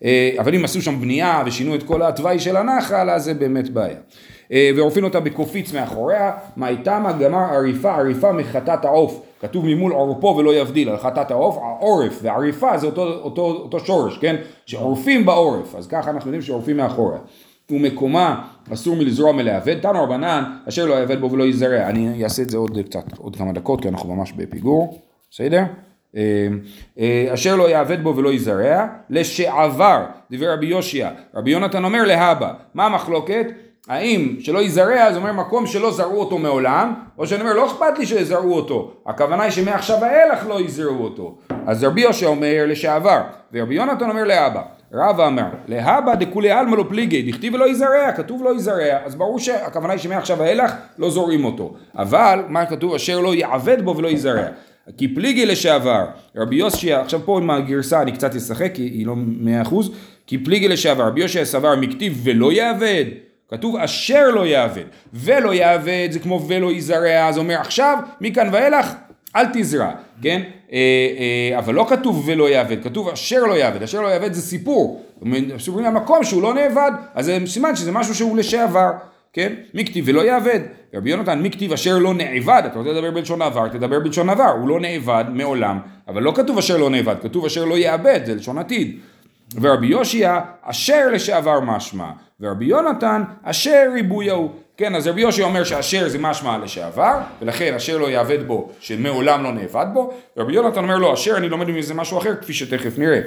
אה, 0.05 0.35
אבל 0.39 0.55
אם 0.55 0.65
עשו 0.65 0.83
שם 0.83 1.01
בנייה 1.01 1.43
ושינו 1.47 1.75
את 1.75 1.83
כל 1.83 2.03
התוואי 2.03 2.39
של 2.39 2.57
הנחל, 2.57 3.11
אז 3.11 3.25
זה 3.25 3.35
באמת 3.35 3.71
בעיה. 3.71 3.99
אה, 4.53 4.71
ועורפין 4.77 5.05
אותה 5.05 5.21
בקופיץ 5.21 5.73
מאחוריה, 5.73 6.33
מה 6.57 6.69
איתמה 6.69 7.13
גמר 7.13 7.55
עריפה, 7.55 7.95
עריפה 7.97 8.33
מחטאת 8.33 8.85
העוף. 8.85 9.26
כתוב 9.41 9.67
ממול 9.67 9.93
עורפו 9.93 10.37
ולא 10.39 10.55
יבדיל, 10.55 10.89
על 10.89 10.99
חטאת 10.99 11.31
העוף, 11.31 11.57
העורף 11.57 12.19
ועריפה 12.23 12.79
זה 12.79 12.87
אותו, 12.87 13.13
אותו, 13.13 13.43
אותו 13.43 13.81
שורש, 13.81 14.19
כן? 14.19 14.37
שעורפים 14.67 15.27
בעורף, 15.27 15.75
אז 15.75 15.87
ככה 15.87 16.11
אנחנו 16.11 16.29
יודעים 16.29 16.43
שעורפים 16.43 16.77
מאחוריה. 16.77 17.19
ומקומה 17.71 18.43
אסור 18.73 18.97
מלזרוע 18.97 19.33
מלעבד, 19.33 19.81
תנו 19.81 20.03
רבנן 20.03 20.45
אשר 20.69 20.87
לא 20.87 20.95
יעבד 20.95 21.21
בו 21.21 21.31
ולא 21.31 21.45
יזרע. 21.45 21.89
אני 21.89 22.25
אעשה 22.25 22.43
את 22.43 22.51
זה 22.51 22.57
עוד 22.57 22.79
קצת, 22.87 23.19
עוד 23.19 23.37
כמה 23.37 23.53
דקות, 23.53 23.83
כי 23.83 23.89
אנחנו 23.89 24.15
ממש 24.15 24.33
בפיגור, 24.33 25.01
בסדר? 25.31 25.63
אה, 26.17 26.49
אה, 26.99 27.29
אשר 27.35 27.57
לא 27.57 27.71
יעבד 27.71 28.03
בו 28.03 28.17
ולא 28.17 28.33
יזרע, 28.33 28.87
לשעבר, 29.11 30.05
דיבר 30.31 30.53
רבי 30.53 30.67
יושיע, 30.67 31.11
רבי 31.35 31.51
יונתן 31.51 31.85
אומר 31.85 32.05
להבא, 32.05 32.53
מה 32.75 32.87
המחלוקת? 32.87 33.47
האם 33.89 34.37
שלא 34.41 34.59
יזרע, 34.59 35.13
זה 35.13 35.19
אומר 35.19 35.33
מקום 35.33 35.67
שלא 35.67 35.91
זרעו 35.91 36.21
אותו 36.21 36.39
מעולם, 36.39 36.95
או 37.19 37.27
שאני 37.27 37.41
אומר 37.41 37.53
לא 37.53 37.67
אכפת 37.67 37.99
לי 37.99 38.07
שיזרעו 38.07 38.53
אותו, 38.53 38.93
הכוונה 39.07 39.43
היא 39.43 39.51
שמעכשיו 39.51 39.99
ואילך 40.01 40.47
לא 40.49 40.61
יזרעו 40.61 41.05
אותו. 41.05 41.39
אז 41.67 41.85
רבי 41.85 42.01
יושיע 42.01 42.29
אומר 42.29 42.65
לשעבר, 42.69 43.21
ורבי 43.53 43.75
יונתן 43.75 44.11
אומר 44.11 44.25
לאבא. 44.25 44.63
רבא 44.93 45.27
אמר, 45.27 45.49
להבא 45.69 46.15
דכולי 46.15 46.51
עלמא 46.51 46.77
לא 46.77 46.85
פליגי, 46.89 47.33
דכתיב 47.33 47.55
ולא 47.55 47.71
יזרע, 47.71 48.13
כתוב 48.17 48.43
לא 48.45 48.57
יזרע, 48.57 49.05
אז 49.05 49.15
ברור 49.15 49.39
שהכוונה 49.39 49.93
היא 49.93 50.01
שמעכשיו 50.01 50.39
ואילך 50.39 50.73
לא 50.99 51.11
זורעים 51.11 51.45
אותו. 51.45 51.75
אבל, 51.97 52.41
מה 52.49 52.67
כתוב? 52.67 52.95
אשר 52.95 53.21
לא 53.21 53.35
יעבד 53.35 53.83
בו 53.85 53.97
ולא 53.97 54.09
יזרע. 54.09 54.47
כי 54.97 55.15
פליגי 55.15 55.47
לשעבר, 55.47 56.05
רבי 56.37 56.57
יוסיה, 56.57 57.01
עכשיו 57.01 57.21
פה 57.25 57.39
עם 57.39 57.51
הגרסה 57.51 58.03
אני 58.03 58.13
קצת 58.13 58.35
אשחק, 58.35 58.77
היא 58.77 59.07
לא 59.07 59.15
מאה 59.17 59.63
אחוז, 59.63 59.91
כי 60.27 60.39
פליגי 60.39 60.69
לשעבר, 60.69 61.07
רבי 61.07 61.21
יוסיה 61.21 61.45
סבר 61.45 61.77
מכתיב 61.77 62.21
ולא 62.25 62.53
יעבד, 62.53 63.05
כתוב 63.51 63.77
אשר 63.77 64.31
לא 64.31 64.47
יעבד, 64.47 64.85
ולא 65.15 65.55
יעבד 65.55 66.09
זה 66.11 66.19
כמו 66.19 66.47
ולא 66.49 66.73
יזרע, 66.73 67.33
זה 67.33 67.41
אומר 67.41 67.55
עכשיו, 67.55 67.99
מכאן 68.21 68.49
ואילך, 68.53 68.95
אל 69.37 69.45
תזרע, 69.53 69.91
כן? 70.23 70.43
אה, 70.73 70.79
אה, 71.53 71.59
אבל 71.59 71.75
לא 71.75 71.87
כתוב 71.89 72.25
ולא 72.27 72.49
יעבד, 72.49 72.85
כתוב 72.85 73.09
אשר 73.09 73.41
לא 73.41 73.55
יעבד, 73.55 73.83
אשר 73.83 74.01
לא 74.01 74.09
יעבד 74.09 74.33
זה 74.33 74.43
סיפור, 74.43 75.05
סיפורים 75.59 75.87
למקום 75.87 76.25
שהוא 76.25 76.43
לא 76.43 76.55
נאבד, 76.55 76.91
אז 77.15 77.25
זה 77.25 77.39
סימן 77.47 77.77
שזה 77.77 77.93
משהו 77.93 78.15
שהוא 78.15 78.37
לשעבר, 78.37 78.91
כן? 79.33 79.53
מי 79.75 79.85
כתיב 79.85 80.05
ולא 80.09 80.21
יעבד, 80.21 80.61
רבי 80.95 81.11
יונתן 81.11 81.43
מי 81.43 81.51
כתיב 81.51 81.73
אשר 81.73 81.99
לא 81.99 82.15
נאבד, 82.15 82.63
אתה 82.67 82.79
רוצה 82.79 82.93
לדבר 82.93 83.11
בלשון 83.11 83.43
עבר, 83.43 83.69
תדבר 83.69 84.01
בלשון 84.01 84.31
עבר, 84.31 84.51
הוא 84.61 84.69
לא 84.69 84.81
נאבד 84.81 85.25
מעולם, 85.33 85.79
אבל 86.09 86.23
לא 86.23 86.33
כתוב 86.35 86.59
אשר 86.59 86.77
לא 86.77 86.91
נאבד, 86.91 87.17
כתוב 87.23 87.45
אשר 87.45 87.65
לא 87.65 87.79
יאבד, 87.79 88.21
זה 88.27 88.35
לשון 88.35 88.59
עתיד. 88.59 88.97
ורבי 89.61 89.87
יושיע 89.87 90.41
אשר 90.63 91.09
לשעבר 91.13 91.61
משמע, 91.61 92.11
ורבי 92.41 92.65
יונתן 92.65 93.23
אשר 93.43 93.87
ריבוי 93.95 94.31
ההוא. 94.31 94.51
כן, 94.77 94.95
אז 94.95 95.07
רבי 95.07 95.21
יושיע 95.21 95.45
אומר 95.45 95.65
שאשר 95.65 96.09
זה 96.09 96.19
משמע 96.19 96.59
לשעבר, 96.59 97.19
ולכן 97.43 97.75
אשר 97.75 97.99
לא 97.99 98.11
יעבד 98.11 98.47
בו, 98.47 98.71
שמעולם 98.81 99.43
לא 99.43 99.53
נאבד 99.53 99.87
בו, 99.93 100.13
ורבי 100.37 100.55
יונתן 100.55 100.83
אומר 100.83 100.97
לו 100.97 101.15
אשר 101.15 101.37
אני 101.37 101.49
לומד 101.49 101.71
מזה 101.71 101.95
משהו 101.95 102.19
אחר, 102.19 102.35
כפי 102.37 102.53
שתכף 102.53 102.99
נראה. 102.99 103.21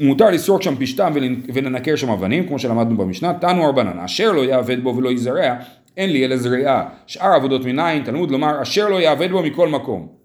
מותר 0.00 0.30
לסרוק 0.30 0.62
שם 0.62 0.76
פשתם 0.76 1.12
ולנקר 1.54 1.96
שם 1.96 2.10
אבנים, 2.10 2.48
כמו 2.48 2.58
שלמדנו 2.58 2.96
במשנה, 2.96 3.34
תנו 3.40 3.66
ארבנן, 3.66 3.98
אשר 3.98 4.32
לא 4.32 4.40
יעבד 4.44 4.82
בו 4.82 4.96
ולא 4.96 5.12
יזרע, 5.12 5.54
אין 5.96 6.10
לי 6.10 6.24
אלא 6.24 6.36
זריעה. 6.36 6.88
שאר 7.06 7.32
עבודות 7.32 7.64
מניין, 7.64 8.04
תלמוד 8.04 8.30
לומר, 8.30 8.62
אשר 8.62 8.88
לא 8.88 8.96
יעבד 8.96 9.30
בו 9.30 9.42
מכל 9.42 9.68
מקום. 9.68 10.17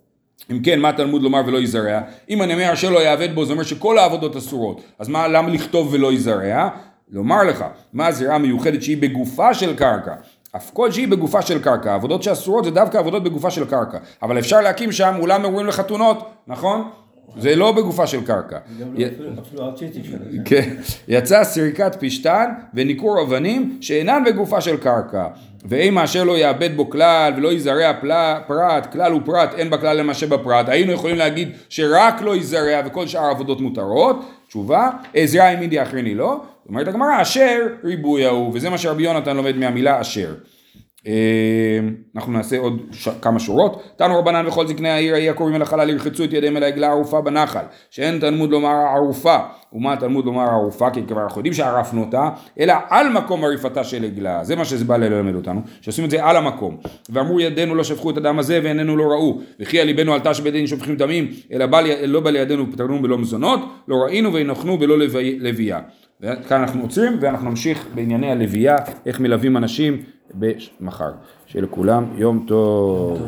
אם 0.52 0.60
כן, 0.63 0.80
מה 0.80 0.93
תלמוד 0.93 1.22
לומר 1.22 1.41
ולא 1.46 1.58
יזרע? 1.58 2.02
אם 2.30 2.41
אני 2.41 2.54
אומר 2.54 2.74
אשר 2.74 2.89
לא 2.89 3.00
יעבד 3.00 3.36
בו, 3.36 3.46
זה 3.46 3.54
אומר 3.54 3.63
שכל 3.63 3.98
העבודות 3.98 4.36
אסורות. 4.36 4.82
אז 5.00 5.08
מה, 5.10 5.28
למה 5.28 5.50
לכתוב 5.50 5.89
ולא 5.91 6.13
יזרע? 6.13 6.69
לומר 7.12 7.43
לך, 7.43 7.65
מה 7.93 8.08
הזריעה 8.08 8.36
המיוחדת 8.36 8.84
שהיא 8.84 8.98
בגופה 8.98 9.54
של 9.54 9.76
קרקע? 9.76 10.13
אף 10.56 10.72
כל 10.74 10.91
שהיא 10.91 11.08
בגופה 11.08 11.41
של 11.41 11.62
קרקע, 11.62 11.93
עבודות 11.93 12.24
שאסורות 12.24 12.63
זה 12.63 12.72
דווקא 12.72 12.98
עבודות 12.98 13.24
בגופה 13.24 13.52
של 13.52 13.65
קרקע. 13.65 13.98
אבל 14.22 14.39
אפשר 14.39 14.62
להקים 14.62 14.91
שם 14.91 15.15
אולם 15.19 15.46
אירועים 15.46 15.67
לחתונות, 15.67 16.30
נכון? 16.48 16.89
זה 17.38 17.56
לא 17.56 17.72
בגופה 17.72 18.08
של 18.08 18.26
קרקע. 18.26 18.58
לא. 18.80 18.86
כן, 20.46 20.76
יצא 21.08 21.43
סריקת 21.43 21.96
פשתן 22.00 22.46
וניכור 22.74 23.22
אבנים 23.22 23.78
שאינן 23.82 24.24
בגופה 24.26 24.62
של 24.62 24.78
קרקע. 24.78 25.28
ואם 25.65 25.99
אשר 25.99 26.23
לא 26.23 26.38
יאבד 26.38 26.76
בו 26.76 26.89
כלל 26.89 27.34
ולא 27.38 27.54
יזרע 27.54 27.93
פלה- 28.02 28.39
פרט, 28.47 28.91
כלל 28.91 29.13
ופרט, 29.13 29.54
אין 29.58 29.69
בכלל 29.69 29.97
למה 29.97 30.13
שבפרט. 30.13 30.69
היינו 30.69 30.91
יכולים 30.91 31.15
להגיד 31.17 31.49
שרק 31.69 32.21
לא 32.21 32.36
יזרע 32.36 32.82
וכל 32.86 33.08
שאר 33.08 33.21
העבודות 33.26 33.62
מותרות. 33.62 34.15
תשובה, 34.47 34.89
אה, 35.15 35.21
זרע 35.26 35.47
עם 35.49 35.60
מידי 35.60 35.82
אחריני 35.82 36.15
לא. 36.15 36.41
אומרת 36.69 36.88
הגמרא, 36.88 37.21
אשר 37.21 37.60
ריבוי 37.84 38.26
ההוא, 38.26 38.52
וזה 38.54 38.69
מה 38.69 38.78
שרבי 38.78 39.04
יונתן 39.04 39.38
לומד 39.38 39.58
מהמילה 39.58 40.02
אשר. 40.02 40.34
אה, 41.08 41.80
אנחנו 42.16 42.34
נעשה 42.34 42.58
עוד 42.58 42.82
ש... 42.92 43.10
כמה 43.22 43.39
שורות. 43.39 43.84
תנו 43.96 44.20
רבנן 44.20 44.48
וכל 44.48 44.68
זקני 44.68 44.89
העיר 44.89 45.13
ההיא 45.13 45.30
הקוראים 45.30 45.56
אל 45.56 45.62
החלל 45.62 45.89
ירחצו 45.89 46.24
את 46.24 46.34
ידיהם 46.34 46.58
אל 46.58 46.63
העגלה 46.63 46.88
הערופה 46.88 47.22
בנחל. 47.22 47.63
שאין 47.89 48.20
תלמוד 48.20 48.52
לומר 48.52 48.70
ערופה. 48.96 49.38
ומה 49.74 49.96
תלמוד 49.96 50.26
לומר 50.26 50.42
ערופה? 50.50 50.89
כי 50.89 51.02
כבר 51.08 51.24
אנחנו 51.24 51.39
יודעים 51.39 51.54
שערפנו 51.54 52.02
אותה, 52.02 52.30
אלא 52.60 52.74
על 52.89 53.10
מקום 53.10 53.44
עריפתה 53.46 53.84
של 53.84 54.04
עגלה. 54.04 54.44
זה 54.44 54.56
מה 54.56 54.66
שזה 54.66 54.86
בא 54.86 54.98
ללמד 54.98 55.36
אותנו, 55.36 55.62
שעושים 55.82 56.06
את 56.06 56.10
זה 56.10 56.26
על 56.26 56.36
המקום. 56.38 56.78
ואמרו 57.10 57.39
ידינו 57.39 57.76
לא 57.76 57.84
שפכו 57.84 58.10
את 58.10 58.18
הדם 58.18 58.39
הזה 58.39 58.60
ועינינו 58.63 58.98
לא 58.98 59.04
ראו. 59.04 59.39
וכי 59.60 59.80
על 59.80 59.88
ליבנו 59.88 60.13
עלתה 60.13 60.34
שבידינו 60.34 60.68
שופכים 60.68 60.96
דמים, 60.96 61.28
אלא 61.54 61.66
בא, 61.66 61.82
לי- 61.82 62.08
לא 62.08 62.20
בא 62.20 62.30
לידינו 62.30 62.72
פתרנו 62.72 63.02
בלא 63.02 63.18
מזונות, 63.18 63.60
לא 63.88 63.96
ראינו 63.96 64.34
וינוחנו 64.34 64.78
בלא 64.78 64.98
לוי- 65.00 65.39
לוויה. 65.39 65.80
וכאן 66.23 66.62
אנחנו 66.62 66.81
עוצרים 66.81 67.17
ואנחנו 67.21 67.49
נמשיך 67.49 67.88
בענייני 67.95 68.31
הלוויה, 68.31 68.75
איך 69.05 69.19
מלווים 69.19 69.57
אנשים 69.57 69.97
במחר. 70.33 71.12
שיהיה 71.45 71.63
לכולם 71.63 72.05
יום 72.15 72.45
טוב. 72.47 73.27